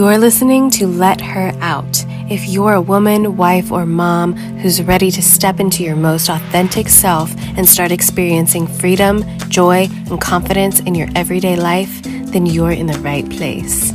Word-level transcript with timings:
You're 0.00 0.16
listening 0.16 0.70
to 0.70 0.86
Let 0.86 1.20
Her 1.20 1.52
Out. 1.60 2.06
If 2.30 2.48
you're 2.48 2.72
a 2.72 2.80
woman, 2.80 3.36
wife, 3.36 3.70
or 3.70 3.84
mom 3.84 4.32
who's 4.32 4.82
ready 4.82 5.10
to 5.10 5.20
step 5.20 5.60
into 5.60 5.84
your 5.84 5.94
most 5.94 6.30
authentic 6.30 6.88
self 6.88 7.34
and 7.58 7.68
start 7.68 7.92
experiencing 7.92 8.66
freedom, 8.66 9.22
joy, 9.50 9.88
and 10.08 10.18
confidence 10.18 10.80
in 10.80 10.94
your 10.94 11.08
everyday 11.14 11.54
life, 11.54 12.00
then 12.02 12.46
you're 12.46 12.70
in 12.70 12.86
the 12.86 12.98
right 13.00 13.28
place. 13.28 13.92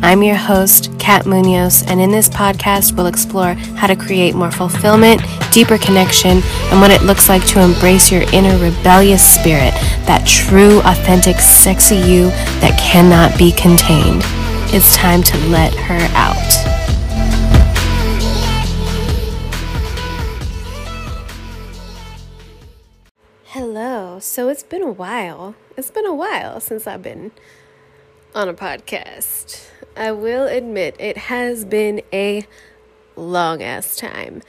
I'm 0.00 0.22
your 0.22 0.36
host, 0.36 0.96
Kat 1.00 1.26
Munoz, 1.26 1.82
and 1.88 2.00
in 2.00 2.12
this 2.12 2.28
podcast, 2.28 2.96
we'll 2.96 3.06
explore 3.08 3.54
how 3.54 3.88
to 3.88 3.96
create 3.96 4.36
more 4.36 4.52
fulfillment, 4.52 5.22
deeper 5.50 5.76
connection, 5.76 6.40
and 6.70 6.80
what 6.80 6.92
it 6.92 7.02
looks 7.02 7.28
like 7.28 7.44
to 7.48 7.60
embrace 7.60 8.12
your 8.12 8.22
inner 8.32 8.56
rebellious 8.58 9.26
spirit, 9.26 9.74
that 10.06 10.24
true, 10.24 10.78
authentic, 10.84 11.40
sexy 11.40 11.96
you 11.96 12.28
that 12.60 12.78
cannot 12.80 13.36
be 13.36 13.50
contained. 13.50 14.22
It's 14.74 14.96
time 14.96 15.22
to 15.24 15.36
let 15.48 15.74
her 15.74 15.98
out. 16.16 16.36
Hello. 23.44 24.18
So 24.18 24.48
it's 24.48 24.62
been 24.62 24.80
a 24.80 24.90
while. 24.90 25.56
It's 25.76 25.90
been 25.90 26.06
a 26.06 26.14
while 26.14 26.58
since 26.58 26.86
I've 26.86 27.02
been 27.02 27.32
on 28.34 28.48
a 28.48 28.54
podcast. 28.54 29.66
I 29.94 30.12
will 30.12 30.46
admit 30.46 30.96
it 30.98 31.18
has 31.18 31.66
been 31.66 32.00
a 32.10 32.46
long 33.14 33.62
ass 33.62 33.94
time. 33.94 34.40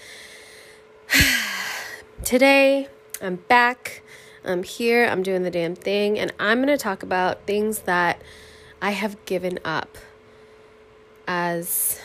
Today, 2.23 2.87
I'm 3.21 3.35
back. 3.49 4.01
I'm 4.45 4.63
here. 4.63 5.05
I'm 5.05 5.21
doing 5.21 5.43
the 5.43 5.51
damn 5.51 5.75
thing. 5.75 6.17
And 6.17 6.31
I'm 6.39 6.59
going 6.59 6.69
to 6.69 6.77
talk 6.77 7.03
about 7.03 7.45
things 7.45 7.79
that 7.79 8.21
I 8.81 8.91
have 8.91 9.17
given 9.25 9.59
up 9.65 9.97
as 11.27 11.99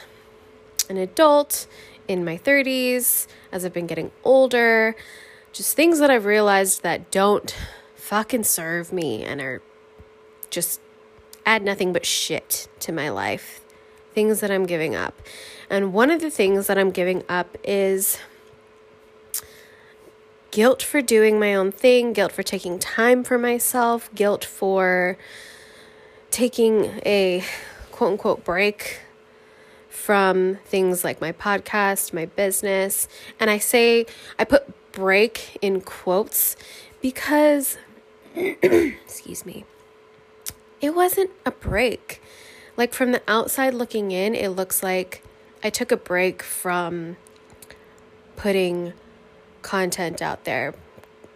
an 0.88 0.96
adult 0.96 1.66
in 2.06 2.24
my 2.24 2.38
30s, 2.38 3.26
as 3.52 3.64
I've 3.64 3.72
been 3.72 3.86
getting 3.86 4.10
older. 4.24 4.96
Just 5.52 5.76
things 5.76 5.98
that 5.98 6.10
I've 6.10 6.24
realized 6.24 6.82
that 6.82 7.10
don't 7.10 7.54
fucking 7.94 8.44
serve 8.44 8.92
me 8.92 9.22
and 9.22 9.40
are 9.40 9.62
just 10.50 10.80
add 11.44 11.62
nothing 11.62 11.92
but 11.92 12.06
shit 12.06 12.68
to 12.80 12.92
my 12.92 13.10
life. 13.10 13.60
Things 14.14 14.40
that 14.40 14.50
I'm 14.50 14.66
giving 14.66 14.96
up. 14.96 15.20
And 15.70 15.92
one 15.92 16.10
of 16.10 16.20
the 16.20 16.30
things 16.30 16.66
that 16.66 16.78
I'm 16.78 16.90
giving 16.90 17.22
up 17.28 17.56
is 17.62 18.18
guilt 20.50 20.82
for 20.82 21.02
doing 21.02 21.38
my 21.38 21.54
own 21.54 21.70
thing, 21.70 22.12
guilt 22.14 22.32
for 22.32 22.42
taking 22.42 22.78
time 22.78 23.22
for 23.22 23.38
myself, 23.38 24.12
guilt 24.14 24.44
for 24.44 25.18
taking 26.30 27.00
a 27.04 27.44
quote 27.92 28.12
unquote 28.12 28.44
break 28.44 29.00
from 30.08 30.54
things 30.64 31.04
like 31.04 31.20
my 31.20 31.32
podcast, 31.32 32.14
my 32.14 32.24
business. 32.24 33.08
And 33.38 33.50
I 33.50 33.58
say, 33.58 34.06
I 34.38 34.44
put 34.44 34.90
break 34.92 35.58
in 35.60 35.82
quotes 35.82 36.56
because, 37.02 37.76
excuse 38.34 39.44
me, 39.44 39.66
it 40.80 40.94
wasn't 40.94 41.28
a 41.44 41.50
break. 41.50 42.22
Like 42.74 42.94
from 42.94 43.12
the 43.12 43.20
outside 43.28 43.74
looking 43.74 44.10
in, 44.10 44.34
it 44.34 44.48
looks 44.48 44.82
like 44.82 45.22
I 45.62 45.68
took 45.68 45.92
a 45.92 45.96
break 45.98 46.42
from 46.42 47.18
putting 48.34 48.94
content 49.60 50.22
out 50.22 50.44
there, 50.44 50.74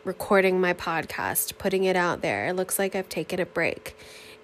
recording 0.03 0.59
my 0.63 0.73
podcast, 0.73 1.59
putting 1.59 1.85
it 1.85 1.95
out 1.95 2.23
there. 2.23 2.47
It 2.47 2.55
looks 2.55 2.79
like 2.79 2.97
I've 2.97 3.11
taken 3.11 3.39
a 3.39 3.45
break. 3.45 3.95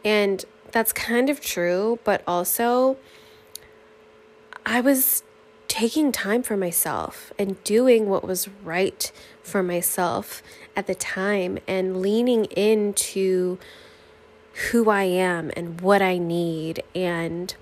And 0.04 0.44
that's 0.70 0.92
kind 0.92 1.30
of 1.30 1.40
true, 1.40 1.98
but 2.04 2.22
also 2.26 2.98
I 4.70 4.82
was 4.82 5.22
taking 5.66 6.12
time 6.12 6.42
for 6.42 6.54
myself 6.54 7.32
and 7.38 7.62
doing 7.64 8.06
what 8.06 8.22
was 8.22 8.50
right 8.62 9.10
for 9.42 9.62
myself 9.62 10.42
at 10.76 10.86
the 10.86 10.94
time 10.94 11.58
and 11.66 12.02
leaning 12.02 12.44
into 12.44 13.58
who 14.70 14.90
I 14.90 15.04
am 15.04 15.50
and 15.56 15.80
what 15.80 16.02
I 16.02 16.18
need 16.18 16.82
and 16.94 17.54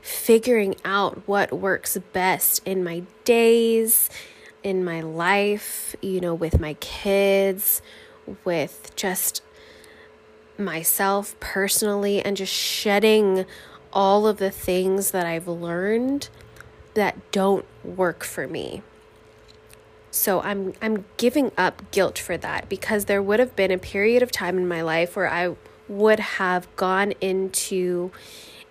figuring 0.00 0.76
out 0.84 1.26
what 1.26 1.52
works 1.52 1.98
best 2.12 2.64
in 2.64 2.84
my 2.84 3.02
days, 3.24 4.08
in 4.62 4.84
my 4.84 5.00
life, 5.00 5.96
you 6.00 6.20
know, 6.20 6.32
with 6.32 6.60
my 6.60 6.74
kids, 6.74 7.82
with 8.44 8.92
just 8.94 9.42
myself 10.56 11.34
personally, 11.40 12.22
and 12.22 12.36
just 12.36 12.52
shedding 12.52 13.46
all 13.92 14.26
of 14.26 14.38
the 14.38 14.50
things 14.50 15.10
that 15.10 15.26
I've 15.26 15.48
learned 15.48 16.28
that 16.94 17.30
don't 17.32 17.64
work 17.84 18.24
for 18.24 18.46
me. 18.46 18.82
So 20.10 20.40
I'm 20.42 20.74
I'm 20.82 21.06
giving 21.16 21.52
up 21.56 21.90
guilt 21.90 22.18
for 22.18 22.36
that 22.36 22.68
because 22.68 23.06
there 23.06 23.22
would 23.22 23.40
have 23.40 23.56
been 23.56 23.70
a 23.70 23.78
period 23.78 24.22
of 24.22 24.30
time 24.30 24.58
in 24.58 24.68
my 24.68 24.82
life 24.82 25.16
where 25.16 25.28
I 25.28 25.56
would 25.88 26.20
have 26.20 26.74
gone 26.76 27.12
into 27.20 28.10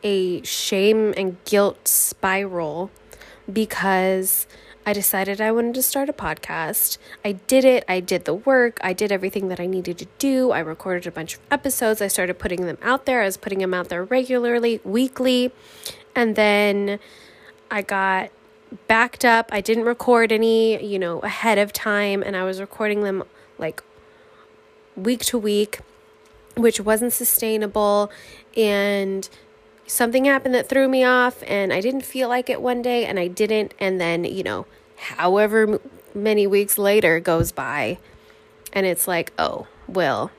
a 0.03 0.41
shame 0.43 1.13
and 1.17 1.43
guilt 1.45 1.87
spiral 1.87 2.91
because 3.51 4.47
I 4.85 4.93
decided 4.93 5.39
I 5.39 5.51
wanted 5.51 5.75
to 5.75 5.81
start 5.83 6.09
a 6.09 6.13
podcast. 6.13 6.97
I 7.23 7.33
did 7.33 7.65
it. 7.65 7.83
I 7.87 7.99
did 7.99 8.25
the 8.25 8.33
work. 8.33 8.79
I 8.83 8.93
did 8.93 9.11
everything 9.11 9.47
that 9.49 9.59
I 9.59 9.67
needed 9.67 9.99
to 9.99 10.07
do. 10.17 10.51
I 10.51 10.59
recorded 10.59 11.05
a 11.05 11.11
bunch 11.11 11.35
of 11.35 11.39
episodes. 11.51 12.01
I 12.01 12.07
started 12.07 12.39
putting 12.39 12.65
them 12.65 12.79
out 12.81 13.05
there. 13.05 13.21
I 13.21 13.25
was 13.25 13.37
putting 13.37 13.59
them 13.59 13.73
out 13.75 13.89
there 13.89 14.03
regularly, 14.03 14.81
weekly. 14.83 15.51
And 16.15 16.35
then 16.35 16.99
I 17.69 17.83
got 17.83 18.31
backed 18.87 19.23
up. 19.23 19.49
I 19.51 19.61
didn't 19.61 19.83
record 19.83 20.31
any, 20.31 20.83
you 20.83 20.97
know, 20.97 21.19
ahead 21.19 21.57
of 21.57 21.73
time, 21.73 22.23
and 22.23 22.35
I 22.35 22.43
was 22.43 22.59
recording 22.59 23.03
them 23.03 23.23
like 23.57 23.83
week 24.95 25.23
to 25.25 25.37
week, 25.37 25.79
which 26.55 26.79
wasn't 26.79 27.13
sustainable. 27.13 28.11
And 28.57 29.29
something 29.91 30.25
happened 30.25 30.55
that 30.55 30.69
threw 30.69 30.87
me 30.87 31.03
off, 31.03 31.43
and 31.45 31.73
I 31.73 31.81
didn't 31.81 32.05
feel 32.05 32.29
like 32.29 32.49
it 32.49 32.61
one 32.61 32.81
day, 32.81 33.05
and 33.05 33.19
I 33.19 33.27
didn't. 33.27 33.73
And 33.77 33.99
then, 33.99 34.23
you 34.23 34.43
know, 34.43 34.65
however 34.95 35.79
many 36.15 36.47
weeks 36.47 36.77
later 36.77 37.19
goes 37.19 37.51
by, 37.51 37.97
and 38.71 38.85
it's 38.85 39.07
like, 39.07 39.33
oh, 39.37 39.67
well, 39.87 40.31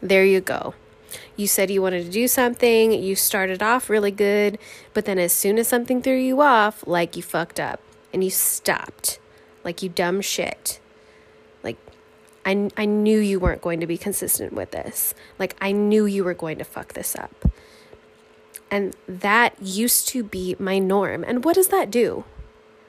there 0.00 0.24
you 0.24 0.40
go. 0.40 0.74
You 1.36 1.46
said 1.46 1.70
you 1.70 1.82
wanted 1.82 2.04
to 2.04 2.10
do 2.10 2.28
something, 2.28 2.92
you 2.92 3.16
started 3.16 3.62
off 3.62 3.88
really 3.88 4.10
good, 4.10 4.58
but 4.94 5.04
then 5.06 5.18
as 5.18 5.32
soon 5.32 5.58
as 5.58 5.68
something 5.68 6.02
threw 6.02 6.16
you 6.16 6.40
off, 6.40 6.86
like 6.86 7.16
you 7.16 7.22
fucked 7.22 7.60
up 7.60 7.80
and 8.12 8.22
you 8.22 8.30
stopped, 8.30 9.18
like 9.64 9.82
you 9.82 9.88
dumb 9.88 10.20
shit. 10.20 10.80
Like, 11.62 11.76
I, 12.44 12.70
I 12.76 12.86
knew 12.86 13.18
you 13.18 13.40
weren't 13.40 13.62
going 13.62 13.80
to 13.80 13.86
be 13.86 13.98
consistent 13.98 14.52
with 14.52 14.70
this. 14.70 15.14
Like, 15.38 15.56
I 15.60 15.72
knew 15.72 16.06
you 16.06 16.24
were 16.24 16.34
going 16.34 16.58
to 16.58 16.64
fuck 16.64 16.94
this 16.94 17.14
up. 17.14 17.51
And 18.72 18.96
that 19.06 19.54
used 19.62 20.08
to 20.08 20.24
be 20.24 20.56
my 20.58 20.80
norm. 20.80 21.24
And 21.24 21.44
what 21.44 21.54
does 21.54 21.68
that 21.68 21.90
do? 21.90 22.24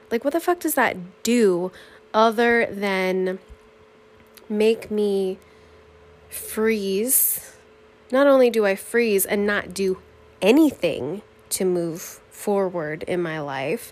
Like, 0.09 0.23
what 0.23 0.33
the 0.33 0.39
fuck 0.39 0.59
does 0.61 0.73
that 0.75 0.97
do 1.23 1.71
other 2.13 2.67
than 2.71 3.39
make 4.49 4.89
me 4.89 5.37
freeze 6.29 7.53
not 8.13 8.27
only 8.27 8.51
do 8.51 8.63
I 8.63 8.75
freeze 8.75 9.25
and 9.25 9.45
not 9.47 9.73
do 9.73 9.97
anything 10.39 11.23
to 11.49 11.65
move 11.65 12.21
forward 12.29 13.01
in 13.03 13.21
my 13.23 13.39
life, 13.39 13.91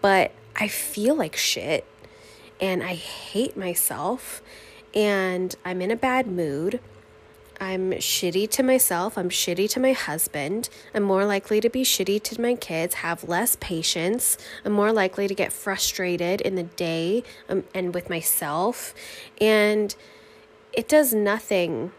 but 0.00 0.32
I 0.56 0.66
feel 0.66 1.14
like 1.14 1.36
shit 1.36 1.84
and 2.58 2.82
I 2.82 2.94
hate 2.94 3.54
myself 3.54 4.42
and 4.94 5.54
I'm 5.62 5.82
in 5.82 5.90
a 5.90 5.96
bad 5.96 6.26
mood. 6.26 6.80
I'm 7.64 7.92
shitty 7.92 8.50
to 8.50 8.62
myself. 8.62 9.16
I'm 9.16 9.30
shitty 9.30 9.70
to 9.70 9.80
my 9.80 9.92
husband. 9.92 10.68
I'm 10.94 11.02
more 11.02 11.24
likely 11.24 11.62
to 11.62 11.70
be 11.70 11.82
shitty 11.82 12.22
to 12.24 12.40
my 12.40 12.56
kids, 12.56 12.96
have 12.96 13.26
less 13.26 13.56
patience. 13.58 14.36
I'm 14.66 14.72
more 14.72 14.92
likely 14.92 15.28
to 15.28 15.34
get 15.34 15.50
frustrated 15.50 16.42
in 16.42 16.56
the 16.56 16.64
day 16.64 17.22
um, 17.48 17.64
and 17.74 17.94
with 17.94 18.10
myself. 18.10 18.94
And 19.40 19.94
it 20.74 20.88
does 20.88 21.14
nothing 21.14 21.92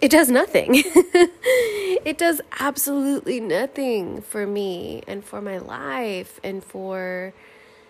it 0.00 0.10
does 0.10 0.30
nothing. 0.30 0.70
it 0.74 2.16
does 2.16 2.40
absolutely 2.58 3.38
nothing 3.38 4.22
for 4.22 4.46
me 4.46 5.02
and 5.06 5.22
for 5.22 5.42
my 5.42 5.58
life 5.58 6.40
and 6.42 6.64
for 6.64 7.34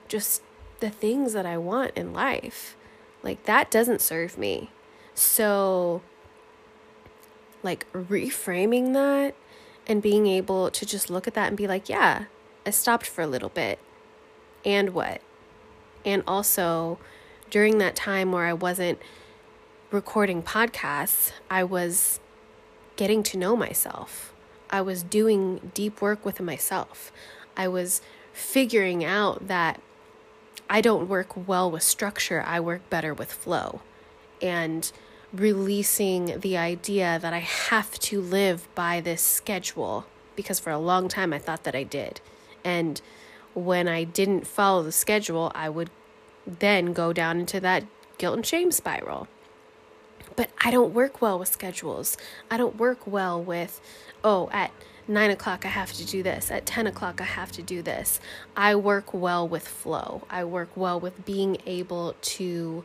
just 0.09 0.43
the 0.81 0.91
things 0.91 1.35
that 1.35 1.47
I 1.47 1.57
want 1.57 1.93
in 1.95 2.13
life. 2.13 2.77
Like, 3.23 3.45
that 3.45 3.71
doesn't 3.71 4.01
serve 4.01 4.37
me. 4.37 4.71
So, 5.15 6.03
like, 7.62 7.91
reframing 7.93 8.93
that 8.95 9.35
and 9.87 10.03
being 10.03 10.27
able 10.27 10.71
to 10.71 10.87
just 10.87 11.11
look 11.11 11.27
at 11.27 11.35
that 11.35 11.49
and 11.49 11.57
be 11.57 11.67
like, 11.67 11.89
yeah, 11.89 12.25
I 12.67 12.71
stopped 12.71 13.07
for 13.07 13.23
a 13.23 13.27
little 13.27 13.49
bit. 13.49 13.79
And 14.65 14.91
what? 14.91 15.21
And 16.05 16.23
also, 16.27 16.99
during 17.51 17.79
that 17.79 17.97
time 17.97 18.33
where 18.33 18.47
I 18.47 18.53
wasn't 18.53 18.99
recording 19.91 20.43
podcasts, 20.43 21.33
I 21.51 21.65
was 21.65 22.21
getting 22.97 23.23
to 23.25 23.39
know 23.39 23.57
myself. 23.57 24.33
I 24.71 24.81
was 24.83 25.03
doing 25.03 25.73
deep 25.75 26.01
work 26.01 26.25
with 26.25 26.41
myself. 26.41 27.12
I 27.57 27.67
was 27.67 28.01
figuring 28.33 29.05
out 29.05 29.49
that 29.49 29.81
I 30.69 30.81
don't 30.81 31.09
work 31.09 31.49
well 31.49 31.71
with 31.71 31.83
structure, 31.83 32.45
I 32.47 32.61
work 32.61 32.89
better 32.89 33.12
with 33.12 33.33
flow. 33.33 33.81
And 34.41 34.91
releasing 35.32 36.41
the 36.41 36.56
idea 36.56 37.19
that 37.21 37.32
I 37.32 37.38
have 37.38 37.99
to 38.00 38.21
live 38.21 38.69
by 38.75 39.00
this 39.00 39.23
schedule 39.23 40.06
because 40.37 40.59
for 40.59 40.71
a 40.71 40.79
long 40.79 41.09
time 41.09 41.32
I 41.32 41.38
thought 41.38 41.65
that 41.65 41.75
I 41.75 41.82
did. 41.82 42.21
And 42.65 43.00
when 43.55 43.88
I 43.88 44.05
didn't 44.05 44.47
follow 44.47 44.82
the 44.82 44.93
schedule, 44.93 45.53
I 45.55 45.69
would 45.69 45.91
then 46.47 46.93
go 46.93 47.12
down 47.12 47.38
into 47.41 47.61
that 47.61 47.85
guilt 48.19 48.37
and 48.37 48.47
shame 48.47 48.71
spiral. 48.71 49.29
But 50.37 50.50
I 50.62 50.71
don't 50.71 50.94
work 50.94 51.21
well 51.21 51.38
with 51.38 51.49
schedules. 51.49 52.17
I 52.50 52.56
don't 52.56 52.76
work 52.76 53.06
well 53.06 53.43
with, 53.43 53.81
oh, 54.25 54.49
at 54.53 54.71
nine 55.06 55.31
o'clock 55.31 55.67
I 55.67 55.69
have 55.69 55.93
to 55.94 56.06
do 56.06 56.23
this, 56.23 56.50
at 56.50 56.67
10 56.67 56.87
o'clock 56.87 57.21
I 57.21 57.25
have 57.25 57.53
to 57.53 57.62
do 57.62 57.83
this. 57.83 58.21
I 58.56 58.76
work 58.76 59.12
well 59.12 59.47
with 59.47 59.67
flow. 59.67 60.23
I 60.31 60.44
work 60.44 60.71
well 60.76 60.99
with 61.00 61.25
being 61.25 61.59
able 61.67 62.15
to 62.21 62.85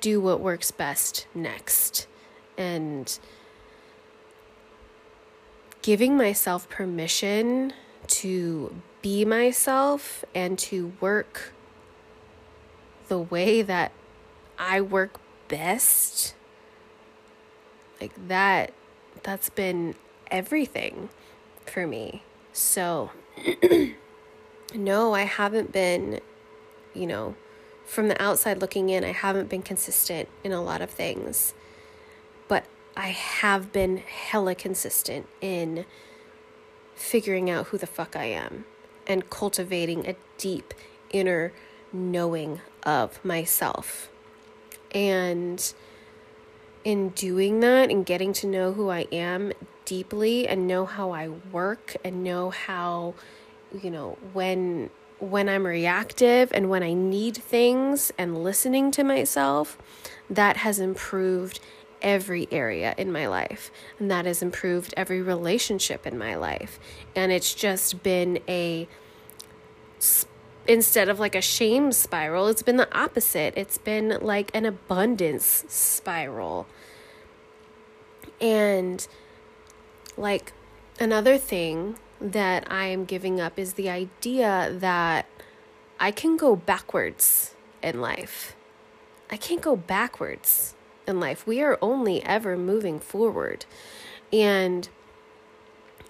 do 0.00 0.20
what 0.20 0.40
works 0.40 0.70
best 0.70 1.26
next. 1.34 2.06
And 2.56 3.18
giving 5.82 6.16
myself 6.16 6.68
permission 6.68 7.72
to 8.06 8.74
be 9.02 9.24
myself 9.24 10.24
and 10.34 10.58
to 10.58 10.92
work 11.00 11.52
the 13.08 13.18
way 13.18 13.62
that 13.62 13.92
I 14.58 14.80
work 14.80 15.20
best 15.48 16.34
like 18.00 18.28
that 18.28 18.72
that's 19.22 19.48
been 19.50 19.94
everything 20.30 21.08
for 21.64 21.86
me. 21.86 22.22
So 22.52 23.10
no, 24.74 25.14
I 25.14 25.22
haven't 25.22 25.72
been, 25.72 26.20
you 26.94 27.06
know, 27.06 27.34
from 27.86 28.08
the 28.08 28.20
outside 28.20 28.60
looking 28.60 28.90
in, 28.90 29.04
I 29.04 29.12
haven't 29.12 29.48
been 29.48 29.62
consistent 29.62 30.28
in 30.44 30.52
a 30.52 30.62
lot 30.62 30.82
of 30.82 30.90
things. 30.90 31.54
But 32.48 32.64
I 32.96 33.08
have 33.08 33.72
been 33.72 33.98
hella 33.98 34.54
consistent 34.54 35.26
in 35.40 35.86
figuring 36.94 37.48
out 37.48 37.68
who 37.68 37.78
the 37.78 37.86
fuck 37.86 38.16
I 38.16 38.24
am 38.24 38.64
and 39.06 39.30
cultivating 39.30 40.06
a 40.06 40.16
deep 40.36 40.74
inner 41.10 41.52
knowing 41.92 42.60
of 42.82 43.24
myself. 43.24 44.10
And 44.90 45.72
in 46.84 47.10
doing 47.10 47.60
that 47.60 47.90
and 47.90 48.04
getting 48.04 48.32
to 48.32 48.46
know 48.46 48.72
who 48.72 48.88
I 48.90 49.06
am 49.12 49.52
deeply 49.84 50.48
and 50.48 50.66
know 50.66 50.86
how 50.86 51.12
I 51.12 51.28
work 51.28 51.96
and 52.04 52.24
know 52.24 52.50
how 52.50 53.14
you 53.82 53.90
know 53.90 54.18
when 54.32 54.90
when 55.18 55.48
I'm 55.48 55.66
reactive 55.66 56.52
and 56.52 56.68
when 56.68 56.82
I 56.82 56.92
need 56.92 57.36
things 57.36 58.12
and 58.18 58.42
listening 58.42 58.90
to 58.92 59.04
myself 59.04 59.78
that 60.28 60.58
has 60.58 60.78
improved 60.78 61.60
every 62.02 62.46
area 62.50 62.94
in 62.98 63.10
my 63.10 63.26
life. 63.26 63.70
And 63.98 64.10
that 64.10 64.26
has 64.26 64.42
improved 64.42 64.92
every 64.96 65.22
relationship 65.22 66.06
in 66.06 66.18
my 66.18 66.34
life. 66.34 66.78
And 67.14 67.32
it's 67.32 67.54
just 67.54 68.02
been 68.02 68.40
a 68.48 68.88
instead 70.68 71.08
of 71.08 71.18
like 71.20 71.36
a 71.36 71.40
shame 71.40 71.92
spiral 71.92 72.48
it's 72.48 72.62
been 72.62 72.76
the 72.76 72.98
opposite. 72.98 73.54
It's 73.56 73.78
been 73.78 74.18
like 74.20 74.50
an 74.54 74.66
abundance 74.66 75.64
spiral. 75.68 76.66
And 78.40 79.06
like 80.16 80.52
another 81.00 81.38
thing 81.38 81.98
that 82.20 82.70
I 82.70 82.86
am 82.86 83.04
giving 83.04 83.40
up 83.40 83.58
is 83.58 83.74
the 83.74 83.88
idea 83.88 84.72
that 84.72 85.26
I 85.98 86.10
can 86.10 86.36
go 86.36 86.56
backwards 86.56 87.54
in 87.82 88.00
life. 88.00 88.56
I 89.30 89.36
can't 89.36 89.60
go 89.60 89.76
backwards 89.76 90.74
in 91.06 91.20
life. 91.20 91.46
We 91.46 91.60
are 91.62 91.78
only 91.82 92.22
ever 92.24 92.56
moving 92.56 93.00
forward. 93.00 93.64
And 94.32 94.88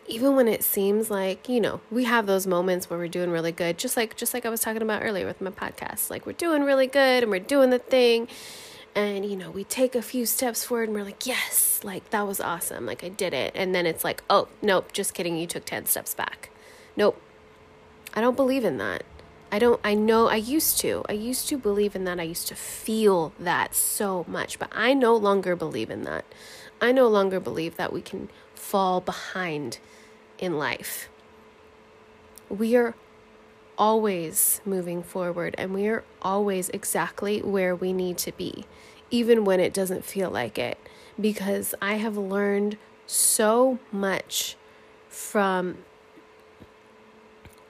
even 0.08 0.36
when 0.36 0.48
it 0.48 0.62
seems 0.62 1.10
like, 1.10 1.48
you 1.48 1.60
know, 1.60 1.80
we 1.90 2.04
have 2.04 2.26
those 2.26 2.46
moments 2.46 2.88
where 2.88 2.98
we're 2.98 3.08
doing 3.08 3.30
really 3.30 3.52
good, 3.52 3.78
just 3.78 3.96
like 3.96 4.16
just 4.16 4.34
like 4.34 4.46
I 4.46 4.50
was 4.50 4.60
talking 4.60 4.82
about 4.82 5.02
earlier 5.02 5.26
with 5.26 5.40
my 5.40 5.50
podcast. 5.50 6.10
Like 6.10 6.26
we're 6.26 6.32
doing 6.32 6.62
really 6.62 6.86
good 6.86 7.22
and 7.22 7.30
we're 7.30 7.40
doing 7.40 7.70
the 7.70 7.78
thing 7.78 8.28
and 8.96 9.26
you 9.26 9.37
know 9.37 9.50
we 9.50 9.62
take 9.62 9.94
a 9.94 10.00
few 10.00 10.25
steps 10.25 10.64
forward 10.64 10.88
and 10.88 10.96
we're 10.96 11.04
like 11.04 11.26
yes 11.26 11.81
like 11.84 12.08
that 12.10 12.26
was 12.26 12.40
awesome 12.40 12.87
like 12.87 13.04
i 13.04 13.08
did 13.08 13.34
it. 13.34 13.52
And 13.54 13.75
then 13.75 13.87
it's 13.87 14.02
like 14.02 14.25
oh 14.28 14.48
nope 14.62 14.93
just 14.93 15.14
kidding 15.14 15.37
you 15.37 15.46
took 15.46 15.66
10 15.66 15.87
steps 15.87 16.14
back. 16.14 16.50
Nope. 16.96 17.20
I 18.14 18.22
don't 18.22 18.37
believe 18.37 18.64
in 18.64 18.78
that. 18.78 19.04
I 19.52 19.58
don't 19.58 19.81
i 19.84 19.94
know 19.94 20.28
i 20.28 20.37
used 20.37 20.78
to 20.78 21.04
i 21.08 21.12
used 21.12 21.46
to 21.48 21.58
believe 21.58 21.94
in 21.94 22.04
that. 22.04 22.19
I 22.19 22.25
used 22.25 22.48
to 22.48 22.56
feel 22.56 23.32
that 23.38 23.75
so 23.75 24.25
much 24.26 24.58
but 24.58 24.70
i 24.72 24.94
no 24.94 25.14
longer 25.14 25.54
believe 25.54 25.90
in 25.90 26.02
that. 26.04 26.25
I 26.81 26.90
no 26.92 27.06
longer 27.06 27.38
believe 27.38 27.76
that 27.76 27.92
we 27.92 28.00
can 28.00 28.31
fall 28.54 29.00
behind 29.00 29.78
in 30.38 30.58
life. 30.58 31.08
We 32.49 32.76
are 32.76 32.94
always 33.78 34.61
moving 34.64 35.02
forward 35.02 35.55
and 35.58 35.75
we 35.75 35.87
are 35.88 36.05
always 36.23 36.69
exactly 36.70 37.40
where 37.43 37.75
we 37.75 37.93
need 37.93 38.19
to 38.19 38.32
be 38.32 38.64
even 39.11 39.44
when 39.44 39.61
it 39.61 39.73
doesn't 39.73 40.05
feel 40.05 40.31
like 40.31 40.58
it. 40.58 40.78
Because 41.20 41.75
I 41.81 41.94
have 41.94 42.17
learned 42.17 42.76
so 43.06 43.78
much 43.93 44.56
from 45.08 45.78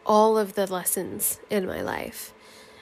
all 0.05 0.39
of 0.39 0.55
the 0.55 0.67
lessons 0.67 1.41
in 1.51 1.67
my 1.67 1.83
life 1.83 2.33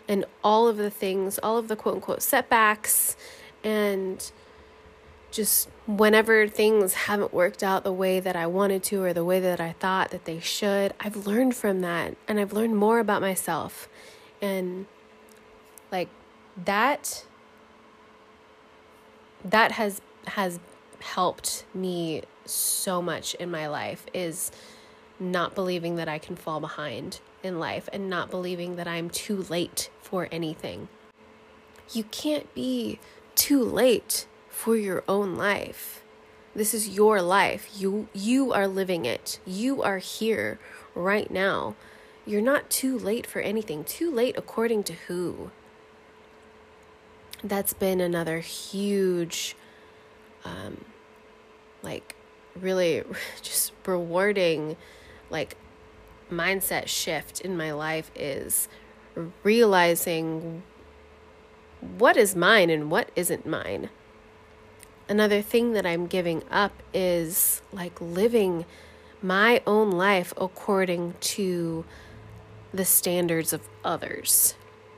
and 0.09 0.25
all 0.43 0.69
of 0.69 0.77
the 0.77 0.91
things, 0.91 1.39
all 1.39 1.59
of 1.59 1.69
the 1.69 1.77
quote 1.77 1.97
unquote 1.97 2.23
setbacks, 2.23 3.17
and 3.63 4.31
just 5.35 5.69
whenever 5.87 6.47
things 6.47 6.95
haven't 6.95 7.35
worked 7.35 7.65
out 7.65 7.83
the 7.83 7.93
way 7.93 8.21
that 8.21 8.37
I 8.37 8.47
wanted 8.47 8.85
to 8.85 9.03
or 9.03 9.13
the 9.13 9.25
way 9.25 9.41
that 9.41 9.61
I 9.61 9.73
thought 9.73 10.13
that 10.13 10.27
they 10.27 10.39
should, 10.39 10.95
I've 11.01 11.27
learned 11.27 11.57
from 11.57 11.81
that 11.81 12.17
and 12.29 12.39
I've 12.39 12.53
learned 12.53 12.77
more 12.77 13.01
about 13.01 13.21
myself. 13.21 13.89
And 14.41 14.87
like 15.91 16.09
that 16.65 17.25
that 19.45 19.73
has 19.73 20.01
has 20.29 20.61
helped 21.01 21.65
me 21.75 22.23
so 22.45 23.03
much 23.03 23.35
in 23.35 23.51
my 23.51 23.67
life 23.67 24.07
is 24.15 24.53
not 25.19 25.57
believing 25.57 25.97
that 25.97 26.09
I 26.09 26.19
can 26.19 26.37
fall 26.37 26.61
behind 26.61 27.19
in 27.43 27.59
life 27.59 27.89
and 27.93 28.09
not 28.09 28.31
believing 28.31 28.77
that 28.77 28.87
I'm 28.87 29.11
too 29.11 29.43
late 29.51 29.91
for 30.01 30.29
anything. 30.31 30.89
You 31.93 32.05
can't 32.05 32.55
be 32.55 33.01
too 33.35 33.63
late 33.63 34.27
for 34.55 34.77
your 34.77 35.05
own 35.09 35.37
life. 35.37 36.03
This 36.55 36.73
is 36.73 36.89
your 36.89 37.21
life. 37.21 37.69
You 37.77 38.09
you 38.13 38.53
are 38.53 38.69
living 38.69 39.05
it. 39.05 39.41
You 39.45 39.83
are 39.83 39.99
here 39.99 40.59
right 40.95 41.31
now. 41.31 41.75
You're 42.25 42.41
not 42.41 42.71
too 42.71 42.99
late 42.99 43.27
for 43.27 43.41
anything. 43.41 43.85
Too 43.85 44.11
late 44.11 44.37
according 44.39 44.85
to 44.85 44.95
who? 45.09 45.51
that's 47.45 47.75
been 47.75 48.01
another 48.01 48.41
huge, 48.41 49.55
um, 50.45 50.85
like, 51.83 52.17
really 52.59 53.03
just 53.43 53.73
rewarding, 53.87 54.77
like, 55.31 55.57
mindset 56.33 56.89
shift 56.89 57.41
in 57.43 57.57
my 57.57 57.71
life 57.71 58.11
is 58.17 58.69
realizing 59.43 60.63
what 61.99 62.17
is 62.17 62.35
mine 62.35 62.71
and 62.71 62.91
what 62.91 63.11
isn't 63.15 63.47
mine. 63.47 63.91
Another 65.09 65.43
thing 65.43 65.73
that 65.75 65.85
I'm 65.85 66.07
giving 66.07 66.43
up 66.51 66.73
is 66.95 67.61
like 67.73 68.01
living 68.01 68.65
my 69.21 69.63
own 69.67 69.91
life 69.91 70.33
according 70.37 71.15
to 71.21 71.85
the 72.73 72.85
standards 72.85 73.53
of 73.53 73.69
others, 73.85 74.55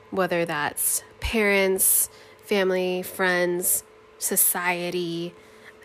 whether 0.09 0.45
that's 0.45 1.03
parents, 1.19 2.09
family, 2.43 3.03
friends, 3.03 3.83
society, 4.17 5.33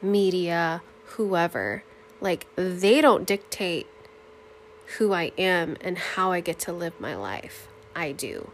media, 0.01 0.83
whoever. 1.05 1.83
Like, 2.21 2.47
they 2.55 3.01
don't 3.01 3.27
dictate 3.27 3.89
who 4.99 5.13
I 5.13 5.33
am 5.37 5.77
and 5.81 5.99
how 5.99 6.31
I 6.31 6.41
get 6.41 6.61
to 6.61 6.73
live 6.73 7.01
my 7.01 7.17
life. 7.17 7.67
I 7.95 8.13
do. 8.13 8.53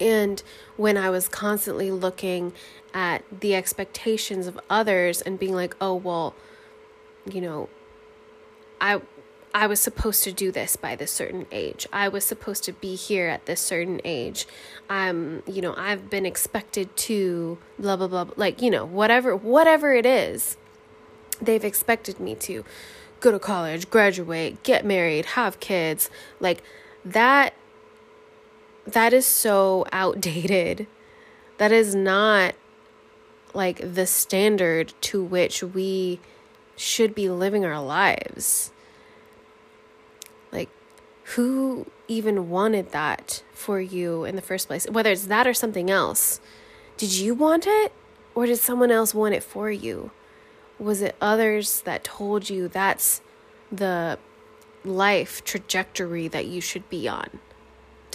And 0.00 0.42
when 0.76 0.96
I 0.96 1.10
was 1.10 1.28
constantly 1.28 1.90
looking 1.90 2.52
at 2.94 3.22
the 3.40 3.54
expectations 3.54 4.46
of 4.46 4.58
others 4.70 5.20
and 5.20 5.38
being 5.38 5.54
like, 5.54 5.76
oh, 5.80 5.94
well, 5.94 6.34
you 7.30 7.40
know, 7.40 7.68
I 8.80 9.00
I 9.54 9.66
was 9.66 9.80
supposed 9.80 10.22
to 10.24 10.32
do 10.32 10.52
this 10.52 10.76
by 10.76 10.96
this 10.96 11.10
certain 11.10 11.46
age. 11.50 11.86
I 11.90 12.08
was 12.08 12.24
supposed 12.24 12.62
to 12.64 12.72
be 12.74 12.94
here 12.94 13.28
at 13.28 13.46
this 13.46 13.58
certain 13.58 14.02
age. 14.04 14.46
I'm, 14.90 15.42
you 15.46 15.62
know, 15.62 15.74
I've 15.78 16.10
been 16.10 16.26
expected 16.26 16.94
to 16.96 17.56
blah 17.78 17.96
blah 17.96 18.08
blah 18.08 18.26
like, 18.36 18.60
you 18.60 18.70
know, 18.70 18.84
whatever 18.84 19.34
whatever 19.34 19.94
it 19.94 20.04
is 20.04 20.58
they've 21.40 21.64
expected 21.64 22.20
me 22.20 22.34
to 22.34 22.64
go 23.20 23.30
to 23.30 23.38
college, 23.38 23.90
graduate, 23.90 24.62
get 24.62 24.84
married, 24.84 25.24
have 25.24 25.58
kids. 25.60 26.10
Like 26.40 26.62
that 27.04 27.54
that 28.86 29.12
is 29.12 29.26
so 29.26 29.84
outdated. 29.92 30.86
That 31.58 31.72
is 31.72 31.94
not 31.94 32.54
like 33.54 33.94
the 33.94 34.06
standard 34.06 34.92
to 35.00 35.22
which 35.22 35.62
we 35.62 36.20
should 36.76 37.14
be 37.14 37.28
living 37.28 37.64
our 37.64 37.82
lives. 37.82 38.70
Like 40.52 40.68
who 41.34 41.86
even 42.06 42.50
wanted 42.50 42.92
that 42.92 43.42
for 43.52 43.80
you 43.80 44.24
in 44.24 44.36
the 44.36 44.42
first 44.42 44.68
place? 44.68 44.88
Whether 44.88 45.10
it's 45.10 45.26
that 45.26 45.46
or 45.46 45.54
something 45.54 45.90
else. 45.90 46.40
Did 46.96 47.12
you 47.12 47.34
want 47.34 47.66
it 47.66 47.92
or 48.34 48.46
did 48.46 48.58
someone 48.58 48.90
else 48.90 49.14
want 49.14 49.34
it 49.34 49.42
for 49.42 49.70
you? 49.70 50.10
Was 50.78 51.00
it 51.00 51.16
others 51.20 51.80
that 51.82 52.04
told 52.04 52.50
you 52.50 52.68
that's 52.68 53.22
the 53.72 54.18
life 54.84 55.42
trajectory 55.42 56.28
that 56.28 56.46
you 56.46 56.60
should 56.60 56.88
be 56.90 57.08
on? 57.08 57.40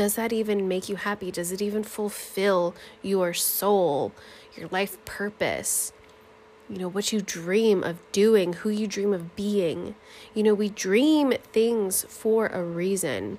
Does 0.01 0.15
that 0.15 0.33
even 0.33 0.67
make 0.67 0.89
you 0.89 0.95
happy? 0.95 1.29
Does 1.29 1.51
it 1.51 1.61
even 1.61 1.83
fulfill 1.83 2.73
your 3.03 3.35
soul, 3.35 4.11
your 4.57 4.67
life 4.69 4.97
purpose? 5.05 5.93
You 6.67 6.79
know, 6.79 6.87
what 6.87 7.13
you 7.13 7.21
dream 7.21 7.83
of 7.83 7.99
doing, 8.11 8.53
who 8.53 8.71
you 8.71 8.87
dream 8.87 9.13
of 9.13 9.35
being. 9.35 9.93
You 10.33 10.41
know, 10.41 10.55
we 10.55 10.69
dream 10.69 11.33
things 11.53 12.03
for 12.09 12.47
a 12.47 12.63
reason. 12.63 13.37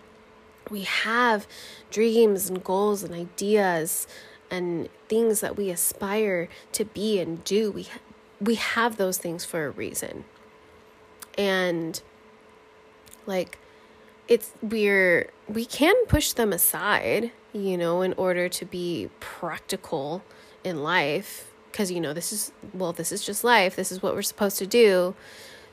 We 0.71 0.83
have 0.83 1.49
dreams 1.91 2.49
and 2.49 2.63
goals 2.63 3.03
and 3.03 3.13
ideas 3.13 4.07
and 4.49 4.89
things 5.09 5.41
that 5.41 5.57
we 5.57 5.69
aspire 5.69 6.49
to 6.75 6.85
be 6.85 7.19
and 7.19 7.43
do. 7.43 7.73
We 7.73 7.89
we 8.41 8.55
have 8.55 8.99
those 8.99 9.19
things 9.19 9.45
for 9.45 9.67
a 9.67 9.71
reason. 9.71 10.27
And 11.37 12.01
like 13.27 13.59
it's 14.29 14.53
we're 14.63 15.31
we 15.49 15.65
can 15.65 15.95
push 16.07 16.33
them 16.33 16.53
aside, 16.53 17.33
you 17.53 17.77
know, 17.77 18.03
in 18.03 18.15
order 18.15 18.49
to 18.49 18.65
be 18.65 19.11
practical 19.21 20.23
in 20.65 20.83
life 20.83 21.53
because 21.71 21.91
you 21.91 22.01
know 22.01 22.13
this 22.13 22.33
is 22.33 22.53
well 22.73 22.93
this 22.93 23.13
is 23.13 23.25
just 23.25 23.43
life. 23.45 23.75
This 23.77 23.91
is 23.91 24.03
what 24.03 24.15
we're 24.15 24.23
supposed 24.23 24.59
to 24.59 24.67
do. 24.67 25.15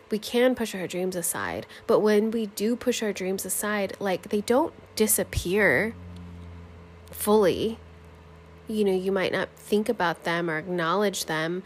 We 0.09 0.17
can 0.17 0.55
push 0.55 0.73
our 0.73 0.87
dreams 0.87 1.15
aside, 1.15 1.67
but 1.85 1.99
when 1.99 2.31
we 2.31 2.47
do 2.47 2.75
push 2.75 3.03
our 3.03 3.13
dreams 3.13 3.45
aside, 3.45 3.95
like 3.99 4.29
they 4.29 4.41
don't 4.41 4.73
disappear 4.95 5.93
fully. 7.11 7.77
You 8.67 8.83
know, 8.85 8.93
you 8.93 9.11
might 9.11 9.31
not 9.31 9.49
think 9.55 9.89
about 9.89 10.23
them 10.23 10.49
or 10.49 10.57
acknowledge 10.57 11.25
them, 11.25 11.63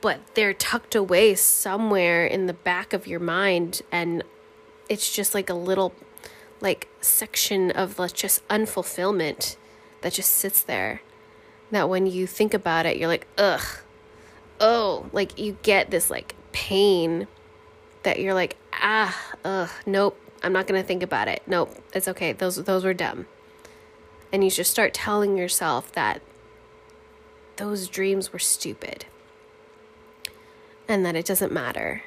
but 0.00 0.20
they're 0.34 0.54
tucked 0.54 0.94
away 0.94 1.34
somewhere 1.34 2.26
in 2.26 2.46
the 2.46 2.54
back 2.54 2.92
of 2.92 3.06
your 3.06 3.20
mind 3.20 3.82
and 3.90 4.22
it's 4.88 5.14
just 5.14 5.34
like 5.34 5.50
a 5.50 5.54
little 5.54 5.92
like 6.60 6.88
section 7.00 7.70
of 7.70 7.96
just 8.14 8.46
unfulfillment 8.48 9.56
that 10.00 10.12
just 10.12 10.32
sits 10.34 10.62
there. 10.62 11.02
That 11.70 11.88
when 11.88 12.06
you 12.06 12.26
think 12.26 12.54
about 12.54 12.86
it 12.86 12.96
you're 12.96 13.08
like 13.08 13.26
ugh. 13.36 13.64
Oh 14.60 15.06
like 15.12 15.38
you 15.38 15.58
get 15.62 15.90
this 15.90 16.10
like 16.10 16.34
pain 16.52 17.26
that 18.02 18.20
you're 18.20 18.34
like 18.34 18.56
ah 18.72 19.16
ugh 19.44 19.70
nope 19.86 20.18
i'm 20.42 20.52
not 20.52 20.66
gonna 20.66 20.82
think 20.82 21.02
about 21.02 21.28
it. 21.28 21.42
Nope 21.46 21.76
it's 21.92 22.08
okay. 22.08 22.32
Those 22.32 22.56
those 22.56 22.84
were 22.84 22.94
dumb. 22.94 23.26
And 24.32 24.44
you 24.44 24.50
just 24.50 24.70
start 24.70 24.92
telling 24.92 25.36
yourself 25.36 25.92
that 25.92 26.20
those 27.56 27.88
dreams 27.88 28.32
were 28.32 28.38
stupid 28.38 29.06
and 30.88 31.04
that 31.04 31.16
it 31.16 31.26
doesn't 31.26 31.52
matter. 31.52 32.02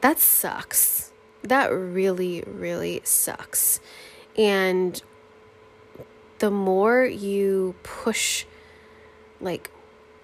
That 0.00 0.18
sucks. 0.18 1.12
That 1.46 1.68
really, 1.68 2.42
really 2.46 3.00
sucks. 3.04 3.80
And 4.36 5.00
the 6.38 6.50
more 6.50 7.04
you 7.04 7.74
push, 7.82 8.44
like, 9.40 9.70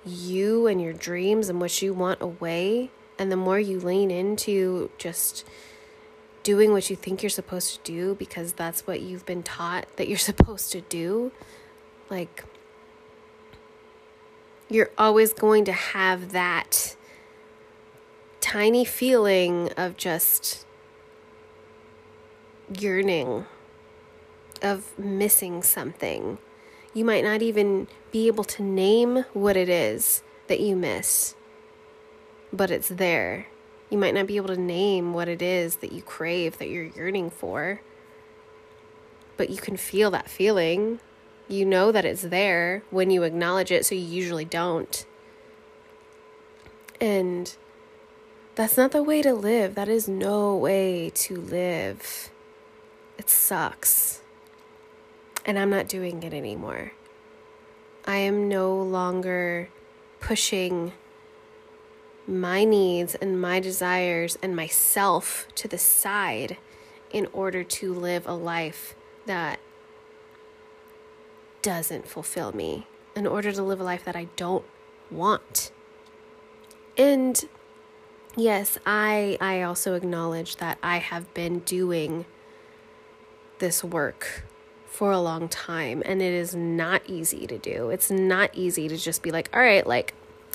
you 0.05 0.67
and 0.67 0.83
your 0.83 0.93
dreams 0.93 1.49
and 1.49 1.61
what 1.61 1.81
you 1.81 1.95
want 1.95 2.21
away, 2.21 2.91
and 3.19 3.31
the 3.31 3.37
more 3.37 3.59
you 3.59 3.79
lean 3.79 4.11
into 4.11 4.91
just 4.99 5.47
doing 6.43 6.73
what 6.73 6.91
you 6.91 6.97
think 6.97 7.23
you're 7.23 7.31
supposed 7.31 7.77
to 7.77 7.93
do 7.93 8.17
because 8.17 8.55
that's 8.55 8.85
what 8.87 9.01
you've 9.01 9.25
been 9.25 9.45
taught 9.45 9.87
that 9.97 10.09
you're 10.09 10.19
supposed 10.33 10.73
to 10.73 10.81
do, 10.81 11.31
like, 12.11 12.45
you're 14.69 14.91
always 14.99 15.33
going 15.33 15.65
to 15.67 15.73
have 15.73 16.33
that 16.33 16.97
tiny 18.41 18.85
feeling 18.85 19.71
of 19.77 19.97
just 19.97 20.67
yearning, 22.81 23.47
of 24.63 24.97
missing 24.99 25.63
something. 25.63 26.39
You 26.95 27.05
might 27.05 27.25
not 27.25 27.43
even 27.43 27.89
be 28.11 28.27
able 28.27 28.45
to 28.45 28.63
name 28.63 29.25
what 29.33 29.57
it 29.57 29.69
is 29.69 30.23
that 30.49 30.61
you 30.61 30.77
miss, 30.77 31.35
but 32.53 32.71
it's 32.71 32.89
there. 32.89 33.47
You 33.91 33.99
might 33.99 34.15
not 34.15 34.27
be 34.27 34.37
able 34.37 34.49
to 34.49 34.61
name 34.61 35.13
what 35.13 35.29
it 35.29 35.43
is 35.43 35.77
that 35.77 35.93
you 35.93 36.03
crave, 36.03 36.59
that 36.59 36.69
you're 36.69 36.85
yearning 36.85 37.31
for, 37.31 37.81
but 39.37 39.51
you 39.51 39.57
can 39.57 39.77
feel 39.77 40.11
that 40.11 40.31
feeling. 40.31 41.01
You 41.49 41.65
know 41.67 41.93
that 41.93 42.05
it's 42.05 42.23
there 42.23 42.83
when 42.91 43.11
you 43.11 43.23
acknowledge 43.23 43.71
it, 43.71 43.85
so 43.85 43.95
you 43.95 44.01
usually 44.01 44.45
don't. 44.45 45.05
And 47.01 47.55
that's 48.55 48.77
not 48.77 48.93
the 48.93 49.03
way 49.03 49.23
to 49.23 49.35
live. 49.35 49.75
That 49.75 49.89
is 49.89 50.09
no 50.09 50.57
way 50.57 51.11
to 51.15 51.37
live. 51.41 52.32
It 53.23 53.31
sucks. 53.31 54.21
And 55.47 55.57
I'm 55.57 55.71
not 55.71 55.87
doing 55.87 56.25
it 56.25 56.35
anymore. 56.35 56.91
I 58.05 58.17
am 58.17 58.49
no 58.49 58.75
longer 58.75 59.69
pushing 60.19 60.91
my 62.27 62.65
needs 62.65 63.15
and 63.15 63.41
my 63.41 63.61
desires 63.61 64.37
and 64.43 64.57
myself 64.57 65.47
to 65.55 65.69
the 65.69 65.79
side 65.79 66.57
in 67.13 67.29
order 67.33 67.63
to 67.63 67.95
live 67.95 68.27
a 68.27 68.35
life 68.35 68.97
that 69.27 69.61
doesn't 71.63 72.09
fulfill 72.09 72.51
me, 72.51 72.89
in 73.15 73.25
order 73.25 73.53
to 73.53 73.63
live 73.63 73.81
a 73.81 73.85
life 73.85 74.05
that 74.05 74.17
I 74.17 74.27
don't 74.35 74.65
want. 75.13 75.71
And 76.99 77.41
yes, 78.35 78.79
I 78.85 79.39
I 79.41 79.63
also 79.63 79.95
acknowledge 79.95 80.57
that 80.57 80.79
I 80.83 80.97
have 80.99 81.33
been 81.35 81.61
doing 81.61 82.25
this 83.63 83.83
work 83.83 84.45
for 84.87 85.11
a 85.11 85.19
long 85.19 85.49
time 85.49 86.03
and 86.05 86.21
it 86.21 86.35
is 86.35 86.55
not 86.55 87.01
easy 87.07 87.47
to 87.47 87.57
do. 87.57 87.89
It's 87.89 88.11
not 88.11 88.51
easy 88.53 88.89
to 88.89 88.99
just 88.99 89.23
be 89.23 89.31
like, 89.31 89.49
"All 89.55 89.63
right, 89.63 89.87
like 89.87 90.13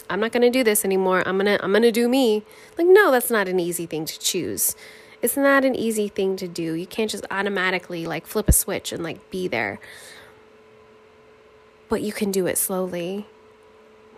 I'm 0.10 0.20
not 0.20 0.32
going 0.32 0.44
to 0.44 0.52
do 0.52 0.64
this 0.64 0.86
anymore. 0.86 1.24
I'm 1.26 1.38
going 1.40 1.58
to 1.58 1.64
I'm 1.64 1.72
going 1.72 1.82
to 1.82 1.92
do 1.92 2.08
me." 2.08 2.44
Like 2.78 2.88
no, 2.88 3.10
that's 3.12 3.32
not 3.32 3.48
an 3.48 3.60
easy 3.60 3.88
thing 3.88 4.06
to 4.06 4.20
choose. 4.20 4.76
It's 5.24 5.36
not 5.36 5.66
an 5.66 5.74
easy 5.74 6.08
thing 6.08 6.36
to 6.38 6.48
do. 6.48 6.74
You 6.74 6.86
can't 6.86 7.10
just 7.10 7.26
automatically 7.32 8.06
like 8.06 8.28
flip 8.28 8.48
a 8.48 8.52
switch 8.52 8.92
and 8.92 9.02
like 9.02 9.32
be 9.32 9.48
there. 9.48 9.80
But 11.90 12.04
you 12.04 12.12
can 12.12 12.30
do 12.32 12.46
it 12.46 12.60
slowly. 12.60 13.26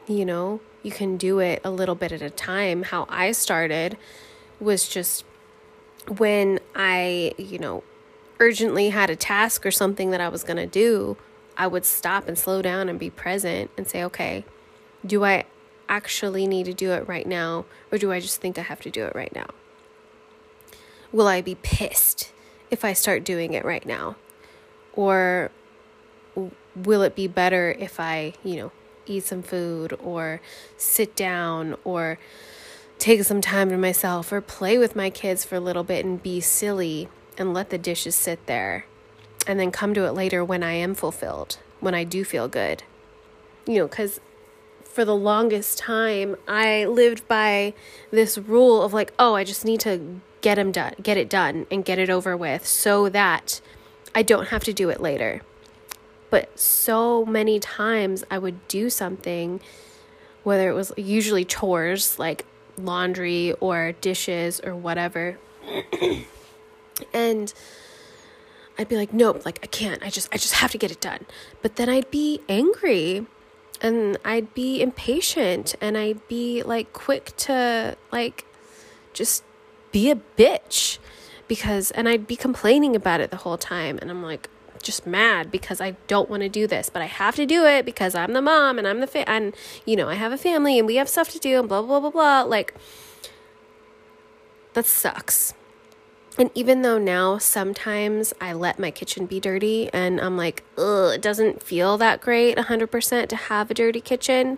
You 0.08 0.26
know? 0.26 0.60
you 0.84 0.92
can 0.92 1.18
do 1.18 1.40
it 1.40 1.62
a 1.64 1.72
little 1.72 1.96
bit 1.96 2.12
at 2.12 2.22
a 2.22 2.30
time. 2.30 2.84
How 2.84 3.06
I 3.10 3.32
started 3.32 3.98
was 4.60 4.88
just 4.88 5.26
when 6.18 6.60
I, 6.76 7.34
you 7.38 7.60
know, 7.60 7.84
urgently 8.40 8.90
had 8.90 9.10
a 9.10 9.16
task 9.16 9.66
or 9.66 9.72
something 9.72 10.12
that 10.12 10.22
I 10.22 10.30
was 10.30 10.44
going 10.44 10.58
to 10.58 10.68
do, 10.68 11.18
I 11.58 11.68
would 11.68 11.86
stop 11.86 12.28
and 12.28 12.38
slow 12.38 12.62
down 12.62 12.88
and 12.88 12.98
be 12.98 13.10
present 13.10 13.70
and 13.78 13.88
say, 13.88 14.04
okay, 14.04 14.46
do 15.06 15.24
I 15.26 15.46
actually 15.88 16.48
need 16.48 16.66
to 16.66 16.74
do 16.74 16.92
it 16.92 17.08
right 17.08 17.28
now 17.28 17.66
or 17.92 17.98
do 17.98 18.12
I 18.12 18.20
just 18.20 18.40
think 18.40 18.58
I 18.58 18.62
have 18.62 18.82
to 18.82 18.92
do 18.92 19.06
it 19.06 19.16
right 19.16 19.34
now? 19.36 19.48
Will 21.12 21.28
I 21.28 21.42
be 21.42 21.56
pissed 21.56 22.32
if 22.70 22.86
I 22.86 22.94
start 22.94 23.24
doing 23.24 23.54
it 23.54 23.66
right 23.66 23.86
now? 23.86 24.16
Or 24.94 25.52
will 26.76 27.02
it 27.02 27.16
be 27.16 27.28
better 27.28 27.76
if 27.78 28.00
I, 28.00 28.34
you 28.44 28.56
know, 28.58 28.72
eat 29.06 29.26
some 29.26 29.42
food 29.42 29.98
or 30.04 30.40
sit 30.78 31.16
down 31.16 31.76
or 31.84 32.20
take 33.00 33.24
some 33.24 33.42
time 33.42 33.70
to 33.70 33.78
myself 33.78 34.32
or 34.32 34.40
play 34.40 34.78
with 34.78 34.96
my 34.96 35.10
kids 35.10 35.44
for 35.44 35.56
a 35.56 35.60
little 35.60 35.84
bit 35.84 36.06
and 36.06 36.22
be 36.22 36.40
silly 36.40 37.10
and 37.40 37.54
let 37.54 37.70
the 37.70 37.78
dishes 37.78 38.16
sit 38.16 38.46
there 38.46 38.86
and 39.48 39.60
then 39.60 39.72
come 39.72 39.94
to 39.96 40.06
it 40.06 40.12
later 40.12 40.44
when 40.44 40.62
I 40.62 40.74
am 40.74 40.94
fulfilled, 40.94 41.58
when 41.80 41.96
I 41.96 42.04
do 42.04 42.24
feel 42.24 42.48
good. 42.48 42.84
You 43.66 43.80
know, 43.80 43.88
because 43.88 44.20
for 44.84 45.06
the 45.06 45.16
longest 45.16 45.78
time, 45.78 46.36
I 46.48 46.86
lived 46.86 47.28
by 47.28 47.74
this 48.12 48.38
rule 48.38 48.82
of 48.82 48.94
like, 48.94 49.14
oh, 49.18 49.36
I 49.36 49.44
just 49.44 49.64
need 49.64 49.80
to 49.82 50.20
get 50.42 50.56
them 50.56 50.72
done, 50.72 50.94
get 51.02 51.18
it 51.18 51.30
done 51.30 51.66
and 51.72 51.86
get 51.86 52.00
it 52.00 52.10
over 52.10 52.36
with 52.36 52.66
so 52.66 53.10
that 53.10 53.62
I 54.14 54.24
don't 54.24 54.50
have 54.50 54.64
to 54.66 54.74
do 54.74 54.90
it 54.90 55.00
later. 55.00 55.42
But 56.30 56.60
so 56.60 57.26
many 57.26 57.60
times 57.60 58.24
I 58.30 58.38
would 58.38 58.68
do 58.68 58.90
something, 58.90 59.62
whether 60.44 60.70
it 60.70 60.74
was 60.74 60.92
usually 60.98 61.46
chores, 61.46 62.20
like 62.20 62.46
laundry 62.78 63.54
or 63.54 63.94
dishes 63.94 64.60
or 64.64 64.76
whatever. 64.76 65.38
And 67.14 67.54
I'd 68.78 68.88
be 68.88 68.96
like, 68.96 69.14
nope, 69.14 69.46
like 69.46 69.60
I 69.62 69.68
can't. 69.68 70.02
I 70.04 70.10
just 70.10 70.30
I 70.34 70.38
just 70.38 70.54
have 70.54 70.72
to 70.72 70.78
get 70.78 70.92
it 70.92 71.02
done. 71.02 71.26
But 71.62 71.76
then 71.76 71.90
I'd 71.90 72.10
be 72.10 72.42
angry 72.48 73.26
and 73.82 74.18
I'd 74.24 74.54
be 74.54 74.82
impatient 74.82 75.76
and 75.82 75.98
I'd 75.98 76.26
be 76.28 76.64
like 76.64 76.94
quick 76.94 77.36
to 77.38 77.98
like 78.12 78.46
just 79.14 79.44
be 79.92 80.10
a 80.10 80.16
bitch 80.16 80.98
because 81.48 81.92
and 81.92 82.08
I'd 82.08 82.28
be 82.28 82.36
complaining 82.36 82.96
about 82.96 83.20
it 83.20 83.32
the 83.32 83.38
whole 83.38 83.58
time 83.58 84.00
and 84.02 84.10
I'm 84.10 84.24
like 84.24 84.50
just 84.82 85.06
mad 85.06 85.52
because 85.52 85.82
I 85.82 85.92
don't 86.08 86.30
want 86.30 86.44
to 86.44 86.50
do 86.50 86.66
this, 86.66 86.90
but 86.90 87.02
I 87.02 87.06
have 87.06 87.36
to 87.36 87.46
do 87.46 87.66
it 87.66 87.86
because 87.86 88.16
I'm 88.16 88.32
the 88.32 88.42
mom 88.42 88.78
and 88.78 88.88
I'm 88.88 89.02
the 89.02 89.08
fa- 89.08 89.30
and 89.30 89.54
you 89.86 89.98
know, 89.98 90.08
I 90.08 90.16
have 90.16 90.32
a 90.32 90.38
family 90.38 90.78
and 90.78 90.88
we 90.88 90.96
have 90.96 91.10
stuff 91.10 91.30
to 91.32 91.40
do 91.40 91.60
and 91.60 91.68
blah 91.68 91.82
blah 91.82 92.00
blah 92.00 92.12
blah 92.12 92.42
like 92.44 92.74
that 94.74 94.86
sucks. 94.86 95.54
And 96.40 96.50
even 96.56 96.84
though 96.84 96.98
now 96.98 97.38
sometimes 97.38 98.34
I 98.40 98.54
let 98.54 98.80
my 98.80 98.92
kitchen 98.92 99.26
be 99.26 99.42
dirty 99.42 99.90
and 99.92 100.22
I'm 100.22 100.38
like, 100.38 100.64
ugh, 100.78 101.16
it 101.16 101.22
doesn't 101.22 101.62
feel 101.62 101.98
that 101.98 102.22
great 102.22 102.58
100% 102.58 103.28
to 103.28 103.36
have 103.36 103.70
a 103.70 103.74
dirty 103.74 104.00
kitchen. 104.00 104.58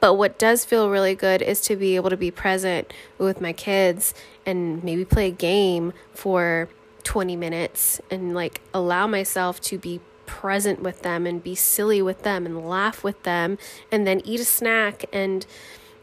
But 0.00 0.14
what 0.14 0.36
does 0.36 0.64
feel 0.64 0.90
really 0.90 1.14
good 1.14 1.42
is 1.42 1.60
to 1.62 1.76
be 1.76 1.94
able 1.94 2.10
to 2.10 2.16
be 2.16 2.32
present 2.32 2.92
with 3.18 3.40
my 3.40 3.52
kids 3.52 4.14
and 4.44 4.82
maybe 4.82 5.04
play 5.04 5.28
a 5.28 5.30
game 5.30 5.92
for 6.12 6.68
20 7.04 7.36
minutes 7.36 8.00
and 8.10 8.34
like 8.34 8.60
allow 8.74 9.06
myself 9.06 9.60
to 9.60 9.78
be 9.78 10.00
present 10.26 10.82
with 10.82 11.02
them 11.02 11.24
and 11.24 11.40
be 11.40 11.54
silly 11.54 12.02
with 12.02 12.24
them 12.24 12.44
and 12.44 12.68
laugh 12.68 13.04
with 13.04 13.22
them 13.22 13.58
and 13.92 14.08
then 14.08 14.20
eat 14.24 14.40
a 14.40 14.44
snack 14.44 15.04
and 15.12 15.46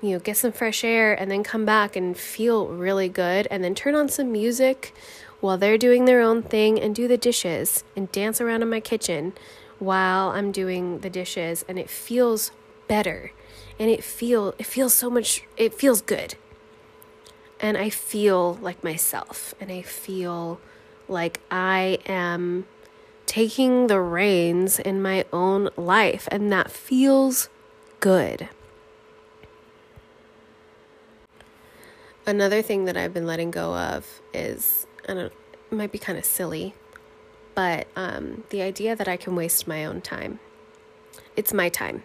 you 0.03 0.10
know, 0.10 0.19
get 0.19 0.36
some 0.36 0.51
fresh 0.51 0.83
air 0.83 1.13
and 1.13 1.31
then 1.31 1.43
come 1.43 1.63
back 1.63 1.95
and 1.95 2.17
feel 2.17 2.67
really 2.67 3.07
good 3.07 3.48
and 3.50 3.63
then 3.63 3.74
turn 3.74 3.95
on 3.95 4.10
some 4.10 4.33
music 4.33 4.93
while 5.39 5.57
they're 5.57 5.77
doing 5.77 6.03
their 6.03 6.19
own 6.19 6.43
thing 6.43 6.77
and 6.79 6.93
do 6.93 7.07
the 7.07 7.17
dishes 7.17 7.86
and 7.95 8.12
dance 8.12 8.41
around 8.41 8.62
in 8.62 8.69
my 8.69 8.81
kitchen 8.81 9.31
while 9.79 10.29
I'm 10.31 10.51
doing 10.51 11.00
the 11.00 11.10
dishes 11.10 11.63
and 11.69 11.79
it 11.79 11.89
feels 11.89 12.51
better 12.89 13.31
and 13.79 13.89
it 13.89 14.03
feel 14.03 14.53
it 14.60 14.65
feels 14.65 14.93
so 14.93 15.10
much 15.10 15.43
it 15.55 15.74
feels 15.74 16.01
good. 16.01 16.36
And 17.62 17.77
I 17.77 17.89
feel 17.89 18.55
like 18.55 18.83
myself 18.83 19.55
and 19.62 19.72
I 19.72 19.83
feel 19.83 20.60
like 21.07 21.39
I 21.50 22.00
am 22.05 22.65
taking 23.25 23.88
the 23.88 24.01
reins 24.01 24.79
in 24.79 25.01
my 25.01 25.24
own 25.31 25.69
life 25.77 26.27
and 26.29 26.51
that 26.51 26.72
feels 26.72 27.48
good. 28.01 28.50
Another 32.25 32.62
thing 32.62 32.86
that 32.86 32.96
I've 32.96 33.13
been 33.13 33.27
letting 33.27 33.51
go 33.51 33.75
of 33.75 34.22
is, 34.34 34.88
I 35.08 35.13
don't, 35.13 35.34
it 35.72 35.75
might 35.75 35.92
be 35.92 36.00
kind 36.00 36.18
of 36.18 36.24
silly, 36.24 36.74
but 37.53 37.88
um, 37.96 38.44
the 38.50 38.62
idea 38.62 38.96
that 38.96 39.08
I 39.08 39.18
can 39.18 39.36
waste 39.36 39.68
my 39.68 39.86
own 39.86 40.01
time. 40.01 40.39
It's 41.36 41.53
my 41.53 41.68
time. 41.68 42.03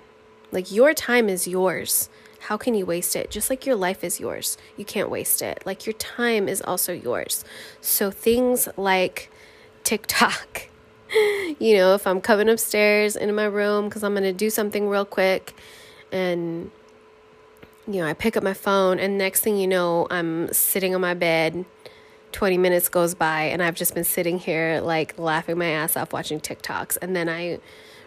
Like 0.50 0.72
your 0.72 0.92
time 0.92 1.28
is 1.28 1.46
yours. 1.46 2.08
How 2.40 2.56
can 2.56 2.74
you 2.74 2.84
waste 2.86 3.14
it? 3.14 3.30
Just 3.30 3.50
like 3.50 3.66
your 3.66 3.76
life 3.76 4.02
is 4.02 4.18
yours, 4.18 4.56
you 4.76 4.84
can't 4.84 5.10
waste 5.10 5.42
it. 5.42 5.62
Like 5.64 5.86
your 5.86 5.92
time 5.94 6.48
is 6.48 6.62
also 6.62 6.92
yours. 6.92 7.44
So 7.80 8.10
things 8.10 8.68
like 8.76 9.30
TikTok, 9.84 10.68
you 11.58 11.76
know, 11.76 11.94
if 11.94 12.06
I'm 12.06 12.20
coming 12.20 12.48
upstairs 12.48 13.16
into 13.16 13.34
my 13.34 13.44
room 13.44 13.88
because 13.88 14.02
I'm 14.02 14.12
going 14.12 14.24
to 14.24 14.32
do 14.32 14.50
something 14.50 14.88
real 14.88 15.04
quick 15.04 15.54
and 16.10 16.70
you 17.88 18.02
know, 18.02 18.06
I 18.06 18.12
pick 18.12 18.36
up 18.36 18.42
my 18.42 18.54
phone, 18.54 18.98
and 18.98 19.16
next 19.16 19.40
thing 19.40 19.56
you 19.56 19.66
know, 19.66 20.06
I'm 20.10 20.52
sitting 20.52 20.94
on 20.94 21.00
my 21.00 21.14
bed. 21.14 21.64
20 22.32 22.58
minutes 22.58 22.90
goes 22.90 23.14
by, 23.14 23.44
and 23.44 23.62
I've 23.62 23.74
just 23.74 23.94
been 23.94 24.04
sitting 24.04 24.38
here, 24.38 24.80
like, 24.82 25.18
laughing 25.18 25.56
my 25.56 25.68
ass 25.68 25.96
off 25.96 26.12
watching 26.12 26.38
TikToks. 26.38 26.98
And 27.00 27.16
then 27.16 27.30
I 27.30 27.60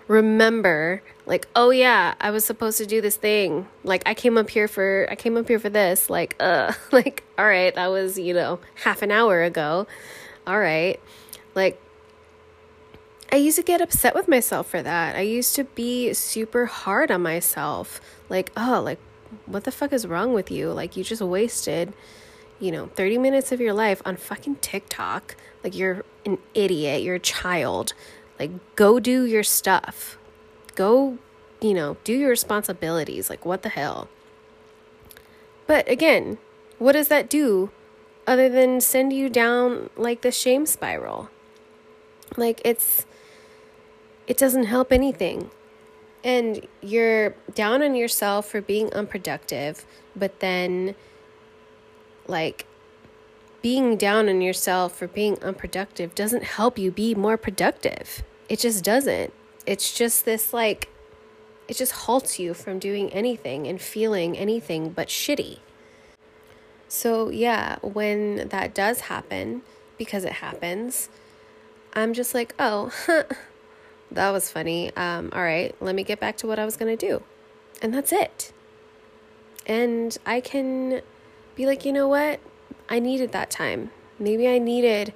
remember, 0.07 1.01
like, 1.25 1.47
oh 1.55 1.71
yeah, 1.71 2.13
I 2.21 2.29
was 2.29 2.45
supposed 2.45 2.77
to 2.77 2.85
do 2.85 3.01
this 3.01 3.15
thing. 3.15 3.67
Like, 3.83 4.03
I 4.05 4.13
came 4.13 4.37
up 4.37 4.51
here 4.51 4.67
for, 4.67 5.07
I 5.09 5.15
came 5.15 5.35
up 5.37 5.47
here 5.47 5.57
for 5.57 5.69
this. 5.69 6.09
Like, 6.09 6.35
uh, 6.39 6.73
like, 6.91 7.23
all 7.39 7.45
right, 7.45 7.73
that 7.73 7.87
was, 7.87 8.19
you 8.19 8.35
know, 8.35 8.59
half 8.75 9.01
an 9.01 9.11
hour 9.11 9.41
ago. 9.41 9.87
All 10.45 10.59
right. 10.59 10.99
Like, 11.55 11.81
I 13.31 13.37
used 13.37 13.57
to 13.57 13.63
get 13.63 13.81
upset 13.81 14.13
with 14.13 14.27
myself 14.27 14.67
for 14.67 14.83
that. 14.83 15.15
I 15.15 15.21
used 15.21 15.55
to 15.55 15.63
be 15.63 16.13
super 16.13 16.65
hard 16.67 17.09
on 17.09 17.23
myself. 17.23 18.01
Like, 18.29 18.51
oh, 18.55 18.81
like, 18.83 18.99
what 19.45 19.63
the 19.63 19.71
fuck 19.71 19.93
is 19.93 20.07
wrong 20.07 20.33
with 20.33 20.51
you? 20.51 20.71
Like, 20.71 20.97
you 20.97 21.03
just 21.03 21.21
wasted, 21.21 21.93
you 22.59 22.71
know, 22.71 22.87
30 22.95 23.17
minutes 23.17 23.51
of 23.51 23.61
your 23.61 23.73
life 23.73 24.01
on 24.05 24.17
fucking 24.17 24.57
TikTok. 24.57 25.35
Like, 25.63 25.75
you're 25.75 26.05
an 26.25 26.37
idiot. 26.53 27.01
You're 27.01 27.15
a 27.15 27.19
child. 27.19 27.93
Like, 28.39 28.51
go 28.75 28.99
do 28.99 29.25
your 29.25 29.43
stuff. 29.43 30.17
Go, 30.75 31.17
you 31.61 31.73
know, 31.73 31.97
do 32.03 32.13
your 32.13 32.29
responsibilities. 32.29 33.29
Like, 33.29 33.45
what 33.45 33.61
the 33.61 33.69
hell? 33.69 34.09
But 35.67 35.87
again, 35.89 36.37
what 36.79 36.93
does 36.93 37.07
that 37.09 37.29
do 37.29 37.71
other 38.25 38.49
than 38.49 38.81
send 38.81 39.13
you 39.13 39.29
down 39.29 39.89
like 39.95 40.21
the 40.21 40.31
shame 40.31 40.65
spiral? 40.65 41.29
Like, 42.35 42.61
it's, 42.65 43.05
it 44.27 44.37
doesn't 44.37 44.65
help 44.65 44.91
anything 44.91 45.51
and 46.23 46.65
you're 46.81 47.31
down 47.53 47.81
on 47.81 47.95
yourself 47.95 48.47
for 48.47 48.61
being 48.61 48.93
unproductive, 48.93 49.85
but 50.15 50.39
then 50.39 50.95
like 52.27 52.65
being 53.61 53.97
down 53.97 54.29
on 54.29 54.41
yourself 54.41 54.97
for 54.97 55.07
being 55.07 55.41
unproductive 55.43 56.15
doesn't 56.15 56.43
help 56.43 56.77
you 56.77 56.91
be 56.91 57.15
more 57.15 57.37
productive. 57.37 58.23
It 58.49 58.59
just 58.59 58.83
doesn't. 58.83 59.33
It's 59.65 59.93
just 59.93 60.25
this 60.25 60.53
like 60.53 60.89
it 61.67 61.77
just 61.77 61.91
halts 61.93 62.39
you 62.39 62.53
from 62.53 62.79
doing 62.79 63.13
anything 63.13 63.67
and 63.67 63.81
feeling 63.81 64.37
anything 64.37 64.89
but 64.89 65.07
shitty. 65.07 65.59
So, 66.89 67.29
yeah, 67.29 67.77
when 67.81 68.49
that 68.49 68.73
does 68.73 69.01
happen, 69.01 69.61
because 69.97 70.25
it 70.25 70.33
happens, 70.33 71.07
I'm 71.93 72.13
just 72.13 72.33
like, 72.33 72.53
oh, 72.59 72.91
that 74.11 74.31
was 74.31 74.51
funny. 74.51 74.95
Um, 74.95 75.29
all 75.33 75.41
right, 75.41 75.75
let 75.81 75.95
me 75.95 76.03
get 76.03 76.19
back 76.19 76.37
to 76.37 76.47
what 76.47 76.59
I 76.59 76.65
was 76.65 76.77
going 76.77 76.95
to 76.95 77.07
do. 77.07 77.23
And 77.81 77.93
that's 77.93 78.11
it. 78.11 78.53
And 79.65 80.17
I 80.25 80.41
can 80.41 81.01
be 81.55 81.65
like, 81.65 81.85
you 81.85 81.93
know 81.93 82.07
what? 82.07 82.39
I 82.89 82.99
needed 82.99 83.31
that 83.31 83.49
time. 83.49 83.91
Maybe 84.19 84.47
I 84.47 84.57
needed 84.57 85.13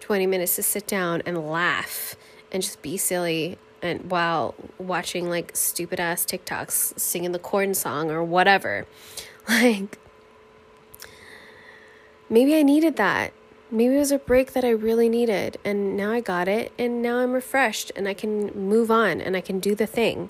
20 0.00 0.26
minutes 0.26 0.56
to 0.56 0.62
sit 0.62 0.86
down 0.86 1.22
and 1.24 1.48
laugh 1.50 2.16
and 2.50 2.62
just 2.62 2.82
be 2.82 2.96
silly 2.96 3.58
and 3.80 4.10
while 4.10 4.54
watching 4.78 5.28
like 5.28 5.56
stupid 5.56 5.98
ass 5.98 6.24
TikToks 6.24 6.98
singing 6.98 7.32
the 7.32 7.38
corn 7.38 7.74
song 7.74 8.10
or 8.10 8.22
whatever. 8.22 8.86
Like 9.48 9.98
maybe 12.30 12.54
I 12.54 12.62
needed 12.62 12.94
that. 12.94 13.32
Maybe 13.74 13.96
it 13.96 13.98
was 13.98 14.12
a 14.12 14.18
break 14.18 14.52
that 14.52 14.66
I 14.66 14.70
really 14.70 15.08
needed, 15.08 15.56
and 15.64 15.96
now 15.96 16.12
I 16.12 16.20
got 16.20 16.46
it, 16.46 16.72
and 16.78 17.00
now 17.00 17.20
I'm 17.20 17.32
refreshed, 17.32 17.90
and 17.96 18.06
I 18.06 18.12
can 18.12 18.48
move 18.48 18.90
on 18.90 19.18
and 19.22 19.34
I 19.34 19.40
can 19.40 19.60
do 19.60 19.74
the 19.74 19.86
thing. 19.86 20.28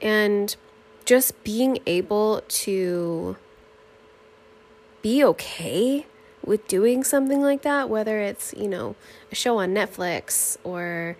And 0.00 0.54
just 1.04 1.42
being 1.42 1.80
able 1.84 2.42
to 2.46 3.36
be 5.02 5.24
okay 5.24 6.06
with 6.44 6.68
doing 6.68 7.02
something 7.02 7.42
like 7.42 7.62
that, 7.62 7.88
whether 7.88 8.20
it's, 8.20 8.54
you 8.56 8.68
know, 8.68 8.94
a 9.32 9.34
show 9.34 9.58
on 9.58 9.74
Netflix 9.74 10.58
or 10.62 11.16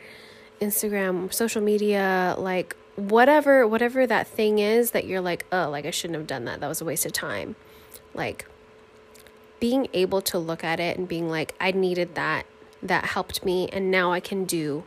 Instagram, 0.60 1.34
social 1.34 1.60
media, 1.60 2.36
like 2.38 2.76
whatever 2.94 3.66
whatever 3.66 4.06
that 4.06 4.26
thing 4.26 4.60
is 4.60 4.92
that 4.92 5.04
you're 5.04 5.20
like, 5.20 5.46
"Oh, 5.50 5.68
like 5.68 5.84
I 5.84 5.90
shouldn't 5.90 6.18
have 6.18 6.26
done 6.28 6.44
that. 6.44 6.60
That 6.60 6.68
was 6.68 6.80
a 6.80 6.84
waste 6.84 7.06
of 7.06 7.12
time." 7.12 7.56
Like 8.14 8.46
being 9.60 9.88
able 9.92 10.20
to 10.22 10.38
look 10.38 10.62
at 10.64 10.80
it 10.80 10.98
and 10.98 11.08
being 11.08 11.28
like, 11.28 11.54
I 11.60 11.72
needed 11.72 12.14
that, 12.14 12.46
that 12.82 13.06
helped 13.06 13.44
me, 13.44 13.68
and 13.68 13.90
now 13.90 14.12
I 14.12 14.20
can 14.20 14.44
do 14.44 14.84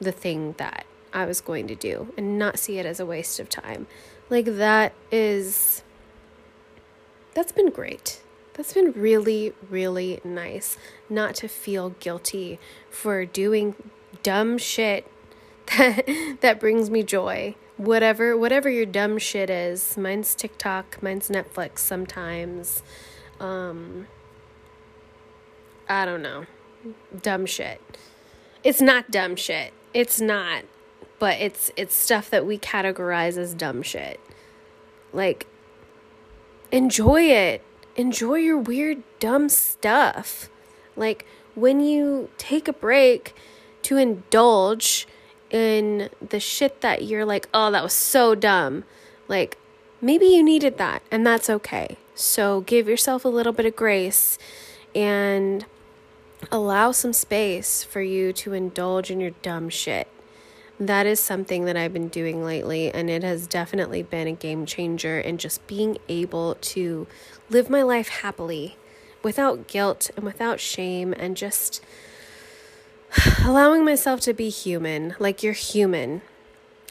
the 0.00 0.12
thing 0.12 0.54
that 0.58 0.84
I 1.12 1.24
was 1.24 1.40
going 1.40 1.66
to 1.68 1.74
do 1.74 2.12
and 2.16 2.38
not 2.38 2.58
see 2.58 2.78
it 2.78 2.86
as 2.86 3.00
a 3.00 3.06
waste 3.06 3.40
of 3.40 3.48
time. 3.48 3.86
Like, 4.30 4.44
that 4.46 4.92
is, 5.10 5.82
that's 7.34 7.52
been 7.52 7.70
great. 7.70 8.22
That's 8.54 8.72
been 8.72 8.92
really, 8.92 9.54
really 9.70 10.20
nice 10.24 10.76
not 11.08 11.36
to 11.36 11.48
feel 11.48 11.90
guilty 11.90 12.58
for 12.90 13.24
doing 13.24 13.76
dumb 14.22 14.58
shit 14.58 15.06
that, 15.76 16.38
that 16.40 16.58
brings 16.58 16.90
me 16.90 17.02
joy. 17.02 17.54
Whatever, 17.76 18.36
whatever 18.36 18.68
your 18.68 18.86
dumb 18.86 19.18
shit 19.18 19.48
is. 19.50 19.96
Mine's 19.96 20.34
TikTok, 20.34 21.00
mine's 21.02 21.28
Netflix 21.28 21.78
sometimes 21.78 22.82
um 23.40 24.06
I 25.88 26.04
don't 26.04 26.22
know. 26.22 26.46
Dumb 27.22 27.46
shit. 27.46 27.80
It's 28.62 28.80
not 28.80 29.10
dumb 29.10 29.36
shit. 29.36 29.72
It's 29.94 30.20
not. 30.20 30.64
But 31.18 31.40
it's 31.40 31.70
it's 31.76 31.96
stuff 31.96 32.30
that 32.30 32.46
we 32.46 32.58
categorize 32.58 33.36
as 33.36 33.54
dumb 33.54 33.82
shit. 33.82 34.20
Like 35.12 35.46
enjoy 36.70 37.22
it. 37.22 37.62
Enjoy 37.96 38.34
your 38.34 38.58
weird, 38.58 39.02
dumb 39.18 39.48
stuff. 39.48 40.48
Like 40.94 41.26
when 41.54 41.80
you 41.80 42.30
take 42.38 42.68
a 42.68 42.72
break 42.72 43.34
to 43.82 43.96
indulge 43.96 45.08
in 45.50 46.10
the 46.26 46.38
shit 46.38 46.82
that 46.82 47.04
you're 47.04 47.24
like, 47.24 47.48
oh, 47.52 47.70
that 47.70 47.82
was 47.82 47.92
so 47.94 48.34
dumb. 48.34 48.84
Like 49.26 49.58
maybe 50.00 50.26
you 50.26 50.42
needed 50.42 50.78
that, 50.78 51.02
and 51.10 51.26
that's 51.26 51.50
okay. 51.50 51.96
So 52.18 52.62
give 52.62 52.88
yourself 52.88 53.24
a 53.24 53.28
little 53.28 53.52
bit 53.52 53.64
of 53.64 53.76
grace 53.76 54.38
and 54.92 55.64
allow 56.50 56.90
some 56.90 57.12
space 57.12 57.84
for 57.84 58.02
you 58.02 58.32
to 58.32 58.54
indulge 58.54 59.08
in 59.08 59.20
your 59.20 59.30
dumb 59.42 59.68
shit. 59.68 60.08
That 60.80 61.06
is 61.06 61.20
something 61.20 61.64
that 61.66 61.76
I've 61.76 61.92
been 61.92 62.08
doing 62.08 62.44
lately, 62.44 62.90
and 62.90 63.08
it 63.08 63.22
has 63.22 63.46
definitely 63.46 64.02
been 64.02 64.26
a 64.26 64.32
game 64.32 64.66
changer 64.66 65.20
in 65.20 65.38
just 65.38 65.64
being 65.68 65.98
able 66.08 66.56
to 66.56 67.06
live 67.50 67.70
my 67.70 67.82
life 67.82 68.08
happily 68.08 68.76
without 69.22 69.68
guilt 69.68 70.10
and 70.16 70.24
without 70.24 70.58
shame 70.58 71.12
and 71.12 71.36
just 71.36 71.80
allowing 73.44 73.84
myself 73.84 74.20
to 74.22 74.34
be 74.34 74.48
human. 74.48 75.14
Like 75.20 75.44
you're 75.44 75.52
human, 75.52 76.22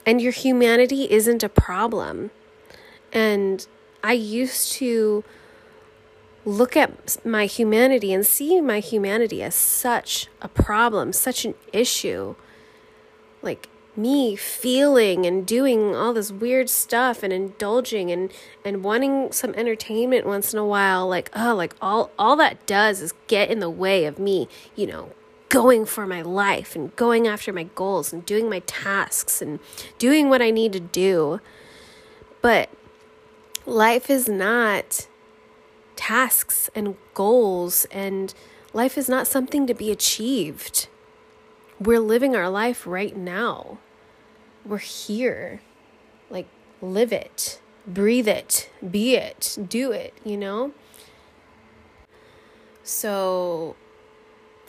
and 0.05 0.21
your 0.21 0.31
humanity 0.31 1.11
isn't 1.11 1.43
a 1.43 1.49
problem. 1.49 2.31
And 3.11 3.67
I 4.03 4.13
used 4.13 4.73
to 4.73 5.23
look 6.45 6.77
at 6.77 7.25
my 7.25 7.45
humanity 7.45 8.13
and 8.13 8.25
see 8.25 8.62
my 8.62 8.79
humanity 8.79 9.43
as 9.43 9.53
such 9.53 10.27
a 10.41 10.47
problem, 10.47 11.12
such 11.12 11.43
an 11.45 11.55
issue. 11.73 12.36
Like 13.41 13.69
me 13.97 14.36
feeling 14.36 15.25
and 15.25 15.45
doing 15.45 15.95
all 15.95 16.13
this 16.13 16.31
weird 16.31 16.69
stuff 16.69 17.23
and 17.23 17.33
indulging 17.33 18.12
and 18.12 18.31
and 18.63 18.83
wanting 18.83 19.31
some 19.31 19.53
entertainment 19.55 20.25
once 20.25 20.53
in 20.53 20.60
a 20.60 20.65
while 20.65 21.07
like 21.07 21.31
oh 21.36 21.55
like 21.55 21.75
all 21.81 22.12
all 22.17 22.36
that 22.36 22.63
does 22.67 23.01
is 23.01 23.13
get 23.25 23.49
in 23.49 23.60
the 23.60 23.69
way 23.69 24.05
of 24.05 24.19
me, 24.19 24.47
you 24.75 24.86
know, 24.86 25.10
going 25.49 25.86
for 25.86 26.05
my 26.05 26.21
life 26.21 26.75
and 26.75 26.95
going 26.95 27.27
after 27.27 27.51
my 27.51 27.63
goals 27.63 28.13
and 28.13 28.25
doing 28.25 28.49
my 28.49 28.60
tasks 28.60 29.41
and 29.41 29.60
doing 29.97 30.29
what 30.29 30.41
I 30.41 30.51
need 30.51 30.73
to 30.73 30.79
do. 30.79 31.39
But 32.41 32.69
life 33.67 34.10
is 34.10 34.27
not 34.27 35.08
tasks 35.95 36.69
and 36.73 36.95
goals, 37.13 37.86
and 37.91 38.34
life 38.73 38.97
is 38.97 39.10
not 39.10 39.27
something 39.27 39.67
to 39.67 39.73
be 39.73 39.91
achieved. 39.91 40.88
We're 41.80 41.99
living 41.99 42.36
our 42.36 42.49
life 42.49 42.88
right 42.88 43.15
now. 43.15 43.77
We're 44.65 44.77
here. 44.77 45.62
Like, 46.30 46.47
live 46.82 47.12
it, 47.12 47.60
breathe 47.86 48.27
it, 48.27 48.69
be 48.89 49.15
it, 49.15 49.58
do 49.67 49.91
it, 49.91 50.13
you 50.23 50.38
know? 50.38 50.71
So, 52.84 53.75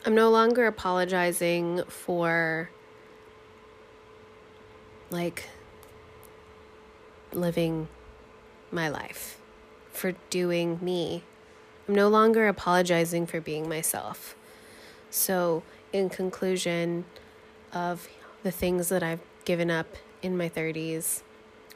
I'm 0.04 0.14
no 0.14 0.30
longer 0.30 0.66
apologizing 0.66 1.82
for 1.88 2.70
like 5.10 5.48
living 7.32 7.88
my 8.72 8.88
life, 8.88 9.38
for 9.92 10.12
doing 10.30 10.78
me. 10.82 11.22
I'm 11.86 11.94
no 11.94 12.08
longer 12.08 12.48
apologizing 12.48 13.26
for 13.26 13.40
being 13.40 13.68
myself. 13.68 14.36
So, 15.10 15.62
in 15.92 16.10
conclusion 16.10 17.04
of 17.72 18.08
the 18.42 18.50
things 18.50 18.88
that 18.90 19.02
I've 19.02 19.20
given 19.44 19.70
up 19.70 19.86
in 20.22 20.36
my 20.36 20.48
30s, 20.48 21.22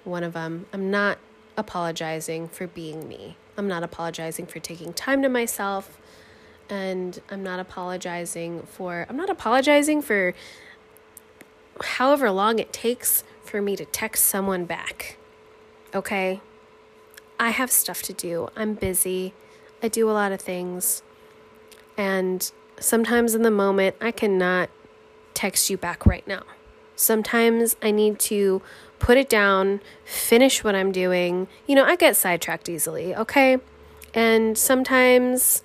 one 0.04 0.22
of 0.22 0.34
them, 0.34 0.66
I'm 0.72 0.90
not 0.90 1.18
apologizing 1.56 2.48
for 2.48 2.66
being 2.66 3.08
me. 3.08 3.36
I'm 3.56 3.68
not 3.68 3.82
apologizing 3.82 4.46
for 4.46 4.58
taking 4.58 4.92
time 4.92 5.22
to 5.22 5.28
myself. 5.28 5.98
And 6.68 7.20
I'm 7.30 7.42
not 7.42 7.60
apologizing 7.60 8.62
for, 8.62 9.06
I'm 9.08 9.16
not 9.16 9.28
apologizing 9.28 10.02
for 10.02 10.34
however 11.82 12.30
long 12.30 12.58
it 12.58 12.72
takes 12.72 13.24
for 13.44 13.60
me 13.60 13.76
to 13.76 13.84
text 13.84 14.24
someone 14.24 14.64
back. 14.64 15.16
Okay? 15.94 16.40
I 17.42 17.50
have 17.50 17.72
stuff 17.72 18.02
to 18.02 18.12
do. 18.12 18.50
I'm 18.54 18.74
busy. 18.74 19.34
I 19.82 19.88
do 19.88 20.08
a 20.08 20.12
lot 20.12 20.30
of 20.30 20.40
things. 20.40 21.02
And 21.96 22.48
sometimes 22.78 23.34
in 23.34 23.42
the 23.42 23.50
moment, 23.50 23.96
I 24.00 24.12
cannot 24.12 24.70
text 25.34 25.68
you 25.68 25.76
back 25.76 26.06
right 26.06 26.24
now. 26.24 26.44
Sometimes 26.94 27.74
I 27.82 27.90
need 27.90 28.20
to 28.30 28.62
put 29.00 29.18
it 29.18 29.28
down, 29.28 29.80
finish 30.04 30.62
what 30.62 30.76
I'm 30.76 30.92
doing. 30.92 31.48
You 31.66 31.74
know, 31.74 31.84
I 31.84 31.96
get 31.96 32.14
sidetracked 32.14 32.68
easily, 32.68 33.12
okay? 33.16 33.58
And 34.14 34.56
sometimes 34.56 35.64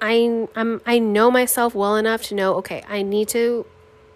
I 0.00 0.48
I'm 0.56 0.80
I 0.86 0.98
know 0.98 1.30
myself 1.30 1.74
well 1.74 1.96
enough 1.96 2.22
to 2.28 2.34
know, 2.34 2.54
okay, 2.54 2.82
I 2.88 3.02
need 3.02 3.28
to 3.28 3.66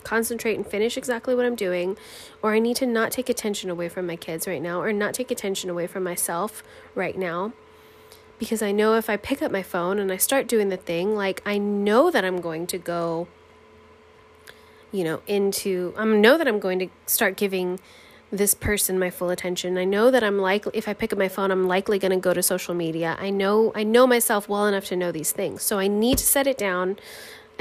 concentrate 0.04 0.56
and 0.56 0.66
finish 0.66 0.96
exactly 0.96 1.34
what 1.34 1.46
I'm 1.46 1.54
doing, 1.54 1.96
or 2.42 2.52
I 2.52 2.58
need 2.58 2.76
to 2.76 2.86
not 2.86 3.12
take 3.12 3.28
attention 3.28 3.70
away 3.70 3.88
from 3.88 4.06
my 4.06 4.16
kids 4.16 4.46
right 4.46 4.62
now, 4.62 4.80
or 4.80 4.92
not 4.92 5.14
take 5.14 5.30
attention 5.30 5.70
away 5.70 5.86
from 5.86 6.02
myself 6.02 6.62
right 6.94 7.16
now. 7.16 7.52
Because 8.38 8.62
I 8.62 8.72
know 8.72 8.94
if 8.94 9.08
I 9.08 9.16
pick 9.16 9.40
up 9.40 9.52
my 9.52 9.62
phone 9.62 9.98
and 9.98 10.10
I 10.10 10.16
start 10.16 10.48
doing 10.48 10.68
the 10.68 10.76
thing, 10.76 11.14
like 11.14 11.42
I 11.46 11.58
know 11.58 12.10
that 12.10 12.24
I'm 12.24 12.40
going 12.40 12.66
to 12.68 12.78
go, 12.78 13.28
you 14.90 15.04
know, 15.04 15.22
into, 15.26 15.94
I 15.96 16.04
know 16.04 16.36
that 16.36 16.48
I'm 16.48 16.58
going 16.58 16.80
to 16.80 16.88
start 17.06 17.36
giving 17.36 17.78
this 18.32 18.54
person 18.54 18.98
my 18.98 19.10
full 19.10 19.28
attention. 19.28 19.76
I 19.76 19.84
know 19.84 20.10
that 20.10 20.24
I'm 20.24 20.38
likely 20.38 20.72
if 20.74 20.88
I 20.88 20.94
pick 20.94 21.12
up 21.12 21.18
my 21.18 21.28
phone, 21.28 21.50
I'm 21.50 21.68
likely 21.68 21.98
going 21.98 22.12
to 22.12 22.16
go 22.16 22.32
to 22.32 22.42
social 22.42 22.74
media. 22.74 23.14
I 23.20 23.28
know 23.28 23.72
I 23.74 23.84
know 23.84 24.06
myself 24.06 24.48
well 24.48 24.66
enough 24.66 24.86
to 24.86 24.96
know 24.96 25.12
these 25.12 25.32
things. 25.32 25.62
So 25.62 25.78
I 25.78 25.86
need 25.86 26.18
to 26.18 26.24
set 26.24 26.46
it 26.46 26.56
down. 26.56 26.96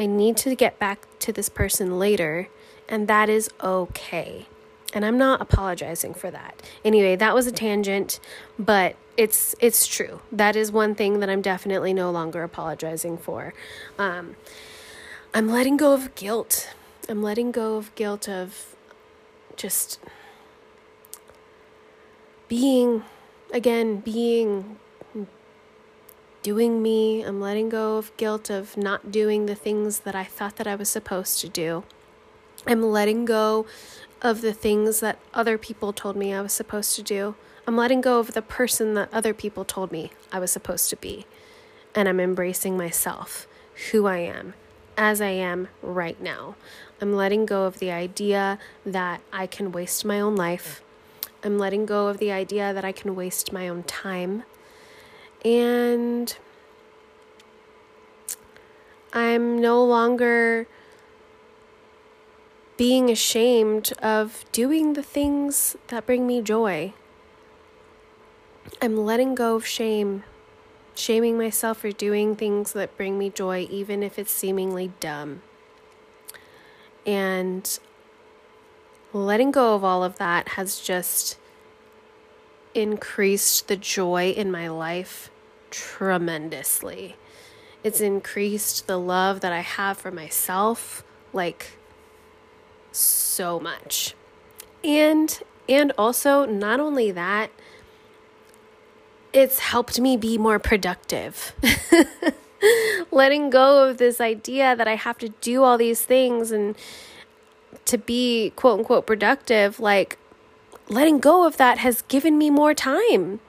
I 0.02 0.08
need 0.08 0.36
to 0.38 0.56
get 0.56 0.80
back 0.80 1.06
to 1.20 1.32
this 1.32 1.48
person 1.48 2.00
later, 2.00 2.48
and 2.90 3.08
that 3.08 3.30
is 3.30 3.52
okay. 3.64 4.48
And 4.96 5.06
I'm 5.06 5.16
not 5.16 5.42
apologizing 5.42 6.16
for 6.16 6.32
that. 6.32 6.60
Anyway, 6.84 7.16
that 7.16 7.36
was 7.36 7.46
a 7.46 7.52
tangent, 7.52 8.20
but 8.58 8.96
it's 9.16 9.54
it's 9.60 9.86
true. 9.86 10.22
That 10.32 10.56
is 10.56 10.72
one 10.72 10.96
thing 10.96 11.20
that 11.20 11.30
I'm 11.30 11.44
definitely 11.44 11.94
no 11.94 12.10
longer 12.10 12.42
apologizing 12.42 13.20
for. 13.20 13.54
Um, 14.00 14.38
I'm 15.36 15.48
letting 15.48 15.78
go 15.78 15.94
of 15.94 16.16
guilt. 16.16 16.74
I'm 17.08 17.22
letting 17.22 17.52
go 17.52 17.78
of 17.78 17.94
guilt 17.94 18.28
of 18.28 18.76
just 19.56 20.00
being 22.48 23.04
again 23.54 23.98
being 23.98 24.78
doing 26.42 26.82
me. 26.82 27.22
I'm 27.22 27.40
letting 27.40 27.70
go 27.70 27.98
of 27.98 28.16
guilt 28.18 28.50
of 28.50 28.76
not 28.78 29.12
doing 29.12 29.46
the 29.46 29.56
things 29.56 30.00
that 30.00 30.16
I 30.16 30.24
thought 30.24 30.56
that 30.58 30.68
I 30.68 30.76
was 30.76 30.90
supposed 30.90 31.40
to 31.42 31.50
do. 31.50 31.84
I'm 32.68 32.82
letting 32.82 33.26
go 33.26 33.66
of 34.22 34.42
the 34.42 34.54
things 34.54 35.00
that 35.00 35.20
other 35.34 35.58
people 35.58 35.94
told 35.94 36.16
me 36.16 36.34
I 36.34 36.42
was 36.42 36.54
supposed 36.54 36.96
to 36.96 37.04
do. 37.04 37.36
I'm 37.68 37.76
letting 37.76 38.02
go 38.02 38.20
of 38.20 38.34
the 38.34 38.42
person 38.42 38.94
that 38.96 39.14
other 39.14 39.34
people 39.34 39.66
told 39.66 39.92
me 39.92 40.12
I 40.32 40.40
was 40.40 40.52
supposed 40.52 40.90
to 40.90 40.96
be. 40.96 41.26
And 41.94 42.08
I'm 42.08 42.20
embracing 42.20 42.78
myself, 42.78 43.48
who 43.92 44.06
I 44.06 44.18
am, 44.18 44.54
as 44.98 45.22
I 45.22 45.30
am 45.30 45.68
right 45.82 46.20
now. 46.22 46.56
I'm 47.00 47.14
letting 47.14 47.46
go 47.46 47.66
of 47.66 47.80
the 47.80 47.92
idea 47.92 48.60
that 48.86 49.22
I 49.34 49.48
can 49.48 49.72
waste 49.72 50.06
my 50.06 50.20
own 50.20 50.36
life. 50.36 50.82
I'm 51.44 51.58
letting 51.58 51.86
go 51.86 52.08
of 52.08 52.20
the 52.20 52.32
idea 52.32 52.74
that 52.74 52.86
I 52.86 52.92
can 52.92 53.16
waste 53.16 53.52
my 53.52 53.68
own 53.68 53.84
time. 53.84 54.44
And 55.44 56.36
I'm 59.14 59.60
no 59.60 59.84
longer 59.84 60.68
being 62.78 63.10
ashamed 63.10 63.94
of 64.02 64.46
doing 64.52 64.94
the 64.94 65.04
things 65.04 65.76
that 65.88 66.06
bring 66.06 66.26
me 66.26 66.42
joy. 66.42 66.94
I'm 68.82 68.98
letting 68.98 69.36
go 69.36 69.56
of 69.56 69.66
shame, 69.66 70.24
shaming 70.96 71.38
myself 71.38 71.80
for 71.80 71.92
doing 71.92 72.36
things 72.36 72.74
that 72.74 72.96
bring 72.98 73.18
me 73.18 73.30
joy, 73.30 73.68
even 73.70 74.02
if 74.02 74.18
it's 74.18 74.32
seemingly 74.32 74.92
dumb. 75.00 75.42
And 77.06 77.80
letting 79.14 79.52
go 79.52 79.76
of 79.76 79.84
all 79.84 80.04
of 80.04 80.18
that 80.18 80.50
has 80.50 80.80
just 80.80 81.38
increased 82.74 83.68
the 83.68 83.76
joy 83.76 84.32
in 84.32 84.52
my 84.52 84.68
life 84.68 85.30
tremendously. 85.70 87.16
It's 87.84 88.02
increased 88.02 88.88
the 88.88 88.98
love 88.98 89.42
that 89.42 89.52
I 89.52 89.62
have 89.62 89.98
for 89.98 90.12
myself 90.12 91.04
like 91.34 91.78
so 92.92 93.60
much. 93.60 94.16
And 94.84 95.42
and 95.70 95.92
also 95.98 96.46
not 96.46 96.80
only 96.80 97.12
that 97.12 97.52
it's 99.34 99.60
helped 99.60 100.00
me 100.00 100.18
be 100.18 100.38
more 100.38 100.60
productive. 100.60 101.54
Letting 103.12 103.50
go 103.50 103.90
of 103.90 103.98
this 103.98 104.20
idea 104.20 104.76
that 104.76 104.88
I 104.88 104.96
have 104.96 105.18
to 105.20 105.30
do 105.30 105.64
all 105.64 105.78
these 105.78 106.02
things 106.02 106.52
and 106.52 106.76
to 107.86 107.98
be 107.98 108.52
quote 108.56 108.80
unquote 108.80 109.08
productive, 109.08 109.80
like 109.80 110.18
letting 110.92 111.20
go 111.20 111.48
of 111.48 111.58
that 111.58 111.80
has 111.80 112.04
given 112.04 112.38
me 112.38 112.50
more 112.50 112.74
time 112.74 113.40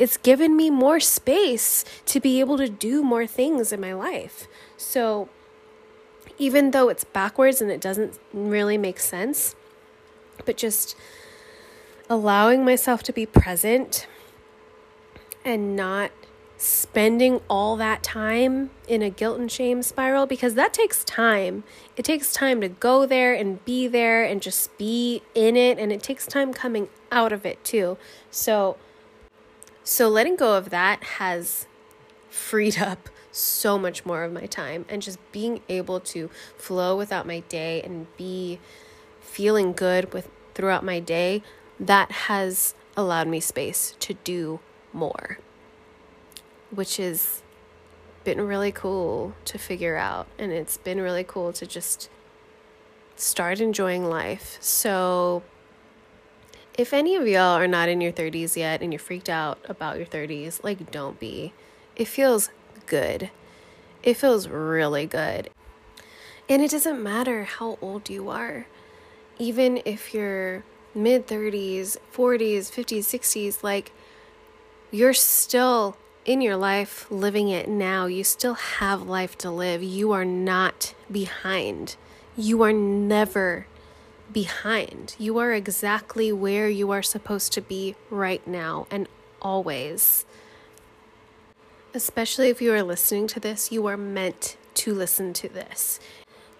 it's 0.00 0.16
given 0.16 0.56
me 0.56 0.70
more 0.70 0.98
space 0.98 1.84
to 2.06 2.20
be 2.20 2.40
able 2.40 2.56
to 2.56 2.70
do 2.70 3.02
more 3.02 3.26
things 3.26 3.70
in 3.70 3.82
my 3.82 3.92
life. 3.92 4.48
So 4.78 5.28
even 6.38 6.70
though 6.70 6.88
it's 6.88 7.04
backwards 7.04 7.60
and 7.60 7.70
it 7.70 7.82
doesn't 7.82 8.18
really 8.32 8.78
make 8.78 8.98
sense, 8.98 9.54
but 10.46 10.56
just 10.56 10.96
allowing 12.08 12.64
myself 12.64 13.02
to 13.02 13.12
be 13.12 13.26
present 13.26 14.06
and 15.44 15.76
not 15.76 16.12
spending 16.60 17.40
all 17.48 17.74
that 17.74 18.02
time 18.02 18.68
in 18.86 19.00
a 19.00 19.08
guilt 19.08 19.40
and 19.40 19.50
shame 19.50 19.82
spiral 19.82 20.26
because 20.26 20.52
that 20.54 20.74
takes 20.74 21.02
time. 21.04 21.64
It 21.96 22.04
takes 22.04 22.34
time 22.34 22.60
to 22.60 22.68
go 22.68 23.06
there 23.06 23.32
and 23.32 23.64
be 23.64 23.88
there 23.88 24.22
and 24.24 24.42
just 24.42 24.76
be 24.76 25.22
in 25.34 25.56
it 25.56 25.78
and 25.78 25.90
it 25.90 26.02
takes 26.02 26.26
time 26.26 26.52
coming 26.52 26.90
out 27.10 27.32
of 27.32 27.46
it 27.46 27.64
too. 27.64 27.96
So 28.30 28.76
so 29.82 30.10
letting 30.10 30.36
go 30.36 30.54
of 30.54 30.68
that 30.68 31.02
has 31.02 31.66
freed 32.28 32.78
up 32.78 33.08
so 33.32 33.78
much 33.78 34.04
more 34.04 34.22
of 34.22 34.30
my 34.30 34.44
time 34.44 34.84
and 34.90 35.00
just 35.00 35.18
being 35.32 35.62
able 35.70 35.98
to 36.00 36.28
flow 36.58 36.94
without 36.94 37.26
my 37.26 37.40
day 37.40 37.80
and 37.80 38.06
be 38.18 38.60
feeling 39.22 39.72
good 39.72 40.12
with 40.12 40.28
throughout 40.54 40.84
my 40.84 41.00
day 41.00 41.42
that 41.78 42.12
has 42.12 42.74
allowed 42.98 43.28
me 43.28 43.40
space 43.40 43.94
to 43.98 44.12
do 44.12 44.60
more 44.92 45.38
which 46.70 46.96
has 46.98 47.42
been 48.24 48.40
really 48.40 48.72
cool 48.72 49.34
to 49.46 49.58
figure 49.58 49.96
out. 49.96 50.26
And 50.38 50.52
it's 50.52 50.76
been 50.76 51.00
really 51.00 51.24
cool 51.24 51.52
to 51.54 51.66
just 51.66 52.08
start 53.16 53.60
enjoying 53.60 54.04
life. 54.04 54.58
So, 54.60 55.42
if 56.76 56.92
any 56.92 57.16
of 57.16 57.26
y'all 57.26 57.58
are 57.58 57.66
not 57.66 57.88
in 57.88 58.00
your 58.00 58.12
30s 58.12 58.56
yet 58.56 58.80
and 58.80 58.92
you're 58.92 59.00
freaked 59.00 59.28
out 59.28 59.58
about 59.68 59.98
your 59.98 60.06
30s, 60.06 60.62
like, 60.62 60.90
don't 60.90 61.18
be. 61.18 61.52
It 61.96 62.06
feels 62.06 62.50
good. 62.86 63.30
It 64.02 64.14
feels 64.14 64.48
really 64.48 65.06
good. 65.06 65.50
And 66.48 66.62
it 66.62 66.70
doesn't 66.70 67.02
matter 67.02 67.44
how 67.44 67.78
old 67.82 68.08
you 68.08 68.30
are. 68.30 68.66
Even 69.38 69.82
if 69.84 70.14
you're 70.14 70.64
mid 70.94 71.26
30s, 71.26 71.96
40s, 72.14 72.70
50s, 72.70 73.00
60s, 73.00 73.62
like, 73.62 73.92
you're 74.90 75.14
still 75.14 75.96
in 76.24 76.40
your 76.40 76.56
life, 76.56 77.10
living 77.10 77.48
it 77.48 77.68
now, 77.68 78.06
you 78.06 78.24
still 78.24 78.54
have 78.54 79.02
life 79.02 79.36
to 79.38 79.50
live. 79.50 79.82
You 79.82 80.12
are 80.12 80.24
not 80.24 80.94
behind. 81.10 81.96
You 82.36 82.62
are 82.62 82.72
never 82.72 83.66
behind. 84.32 85.16
You 85.18 85.38
are 85.38 85.52
exactly 85.52 86.32
where 86.32 86.68
you 86.68 86.90
are 86.90 87.02
supposed 87.02 87.52
to 87.54 87.60
be 87.60 87.96
right 88.10 88.46
now 88.46 88.86
and 88.90 89.08
always. 89.40 90.24
Especially 91.94 92.48
if 92.48 92.62
you 92.62 92.72
are 92.72 92.82
listening 92.82 93.26
to 93.28 93.40
this, 93.40 93.72
you 93.72 93.86
are 93.86 93.96
meant 93.96 94.56
to 94.74 94.94
listen 94.94 95.32
to 95.32 95.48
this. 95.48 95.98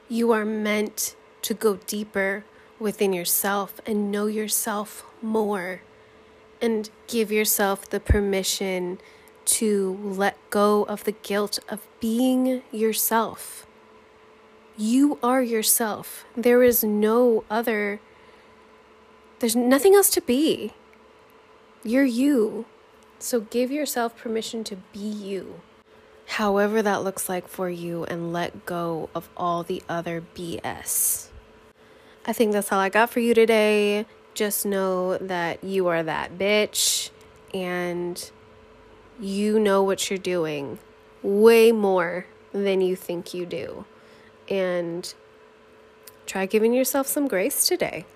You 0.08 0.32
are 0.32 0.44
meant 0.44 1.14
to 1.42 1.54
go 1.54 1.76
deeper 1.86 2.44
within 2.78 3.12
yourself 3.12 3.80
and 3.86 4.10
know 4.10 4.26
yourself 4.26 5.04
more 5.22 5.82
and 6.60 6.90
give 7.06 7.30
yourself 7.30 7.88
the 7.88 8.00
permission 8.00 8.98
to 9.58 9.98
let 10.02 10.36
go 10.50 10.84
of 10.84 11.04
the 11.04 11.12
guilt 11.12 11.58
of 11.68 11.86
being 12.00 12.62
yourself. 12.70 13.66
You 14.76 15.18
are 15.22 15.42
yourself. 15.42 16.24
There 16.36 16.62
is 16.62 16.84
no 16.84 17.44
other, 17.50 18.00
there's 19.40 19.56
nothing 19.56 19.94
else 19.94 20.10
to 20.10 20.20
be. 20.20 20.72
You're 21.82 22.04
you. 22.04 22.66
So 23.18 23.40
give 23.40 23.70
yourself 23.70 24.16
permission 24.16 24.64
to 24.64 24.76
be 24.94 25.00
you, 25.00 25.60
however 26.26 26.80
that 26.80 27.04
looks 27.04 27.28
like 27.28 27.46
for 27.48 27.68
you, 27.68 28.04
and 28.04 28.32
let 28.32 28.64
go 28.64 29.10
of 29.14 29.28
all 29.36 29.62
the 29.62 29.82
other 29.90 30.24
BS. 30.34 31.28
I 32.26 32.32
think 32.32 32.52
that's 32.52 32.72
all 32.72 32.80
I 32.80 32.88
got 32.88 33.10
for 33.10 33.20
you 33.20 33.34
today. 33.34 34.06
Just 34.32 34.64
know 34.64 35.18
that 35.18 35.62
you 35.62 35.88
are 35.88 36.02
that 36.02 36.38
bitch 36.38 37.10
and 37.52 38.30
you 39.20 39.58
know 39.58 39.82
what 39.82 40.08
you're 40.08 40.18
doing 40.18 40.78
way 41.22 41.70
more 41.72 42.26
than 42.52 42.80
you 42.80 42.96
think 42.96 43.34
you 43.34 43.46
do. 43.46 43.84
And 44.48 45.12
try 46.26 46.46
giving 46.46 46.72
yourself 46.72 47.06
some 47.06 47.28
grace 47.28 47.66
today. 47.66 48.06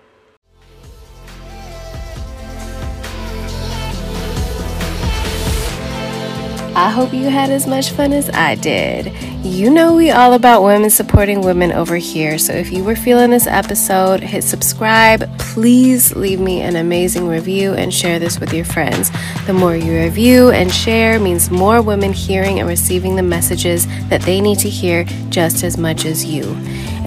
I 6.77 6.89
hope 6.89 7.13
you 7.13 7.29
had 7.29 7.51
as 7.51 7.65
much 7.65 7.91
fun 7.91 8.11
as 8.11 8.29
I 8.31 8.55
did. 8.55 9.13
You 9.45 9.69
know, 9.69 9.95
we 9.95 10.11
all 10.11 10.33
about 10.33 10.61
women 10.61 10.89
supporting 10.89 11.39
women 11.39 11.71
over 11.71 11.95
here. 11.95 12.37
So 12.37 12.51
if 12.51 12.69
you 12.69 12.83
were 12.83 12.97
feeling 12.97 13.29
this 13.29 13.47
episode, 13.47 14.19
hit 14.19 14.43
subscribe. 14.43 15.39
Please 15.39 16.13
leave 16.17 16.41
me 16.41 16.59
an 16.59 16.75
amazing 16.75 17.29
review 17.29 17.71
and 17.73 17.93
share 17.93 18.19
this 18.19 18.41
with 18.41 18.51
your 18.51 18.65
friends. 18.65 19.09
The 19.45 19.53
more 19.53 19.77
you 19.77 19.93
review 19.93 20.51
and 20.51 20.69
share 20.69 21.17
means 21.17 21.49
more 21.49 21.81
women 21.81 22.11
hearing 22.11 22.59
and 22.59 22.67
receiving 22.67 23.15
the 23.15 23.23
messages 23.23 23.87
that 24.09 24.23
they 24.23 24.41
need 24.41 24.59
to 24.59 24.69
hear 24.69 25.05
just 25.29 25.63
as 25.63 25.77
much 25.77 26.03
as 26.03 26.25
you. 26.25 26.43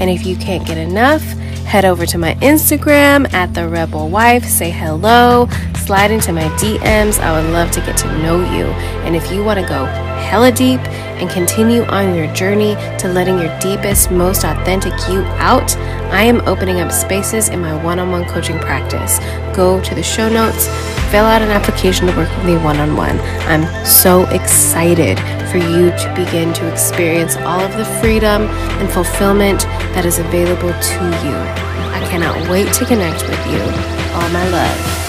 And 0.00 0.08
if 0.08 0.24
you 0.24 0.36
can't 0.36 0.66
get 0.66 0.78
enough, 0.78 1.22
head 1.68 1.84
over 1.84 2.06
to 2.06 2.16
my 2.16 2.34
Instagram 2.36 3.30
at 3.34 3.52
the 3.52 3.68
Rebel 3.68 4.08
Wife, 4.08 4.42
say 4.44 4.70
hello, 4.70 5.46
slide 5.76 6.10
into 6.10 6.32
my 6.32 6.48
DMs. 6.56 7.20
I 7.20 7.38
would 7.38 7.50
love 7.52 7.70
to 7.72 7.80
get 7.80 7.98
to 7.98 8.06
know 8.22 8.38
you. 8.56 8.64
And 9.04 9.14
if 9.14 9.30
you 9.30 9.44
want 9.44 9.60
to 9.60 9.66
go 9.68 9.84
hella 10.18 10.52
deep 10.52 10.80
and 11.20 11.30
continue 11.30 11.82
on 11.84 12.14
your 12.14 12.32
journey 12.34 12.74
to 12.98 13.08
letting 13.08 13.38
your 13.38 13.56
deepest, 13.60 14.10
most 14.10 14.44
authentic 14.44 14.92
you 15.08 15.22
out, 15.38 15.76
I 16.10 16.22
am 16.22 16.40
opening 16.48 16.80
up 16.80 16.92
spaces 16.92 17.48
in 17.48 17.60
my 17.60 17.74
one 17.84 17.98
on 17.98 18.10
one 18.10 18.24
coaching 18.24 18.58
practice. 18.58 19.18
Go 19.54 19.80
to 19.82 19.94
the 19.94 20.02
show 20.02 20.28
notes, 20.28 20.66
fill 21.10 21.24
out 21.24 21.42
an 21.42 21.50
application 21.50 22.06
to 22.06 22.16
work 22.16 22.28
with 22.36 22.46
me 22.46 22.56
one 22.56 22.78
on 22.78 22.96
one. 22.96 23.18
I'm 23.48 23.66
so 23.84 24.26
excited 24.30 25.18
for 25.50 25.58
you 25.58 25.90
to 25.90 26.14
begin 26.16 26.52
to 26.54 26.70
experience 26.70 27.36
all 27.36 27.60
of 27.60 27.76
the 27.76 27.84
freedom 28.00 28.42
and 28.42 28.90
fulfillment 28.90 29.60
that 29.94 30.04
is 30.04 30.18
available 30.18 30.72
to 30.72 31.04
you. 31.24 31.36
I 31.92 32.06
cannot 32.10 32.48
wait 32.48 32.72
to 32.74 32.84
connect 32.84 33.22
with 33.28 33.46
you. 33.46 33.60
All 34.14 34.28
my 34.30 34.48
love. 34.48 35.07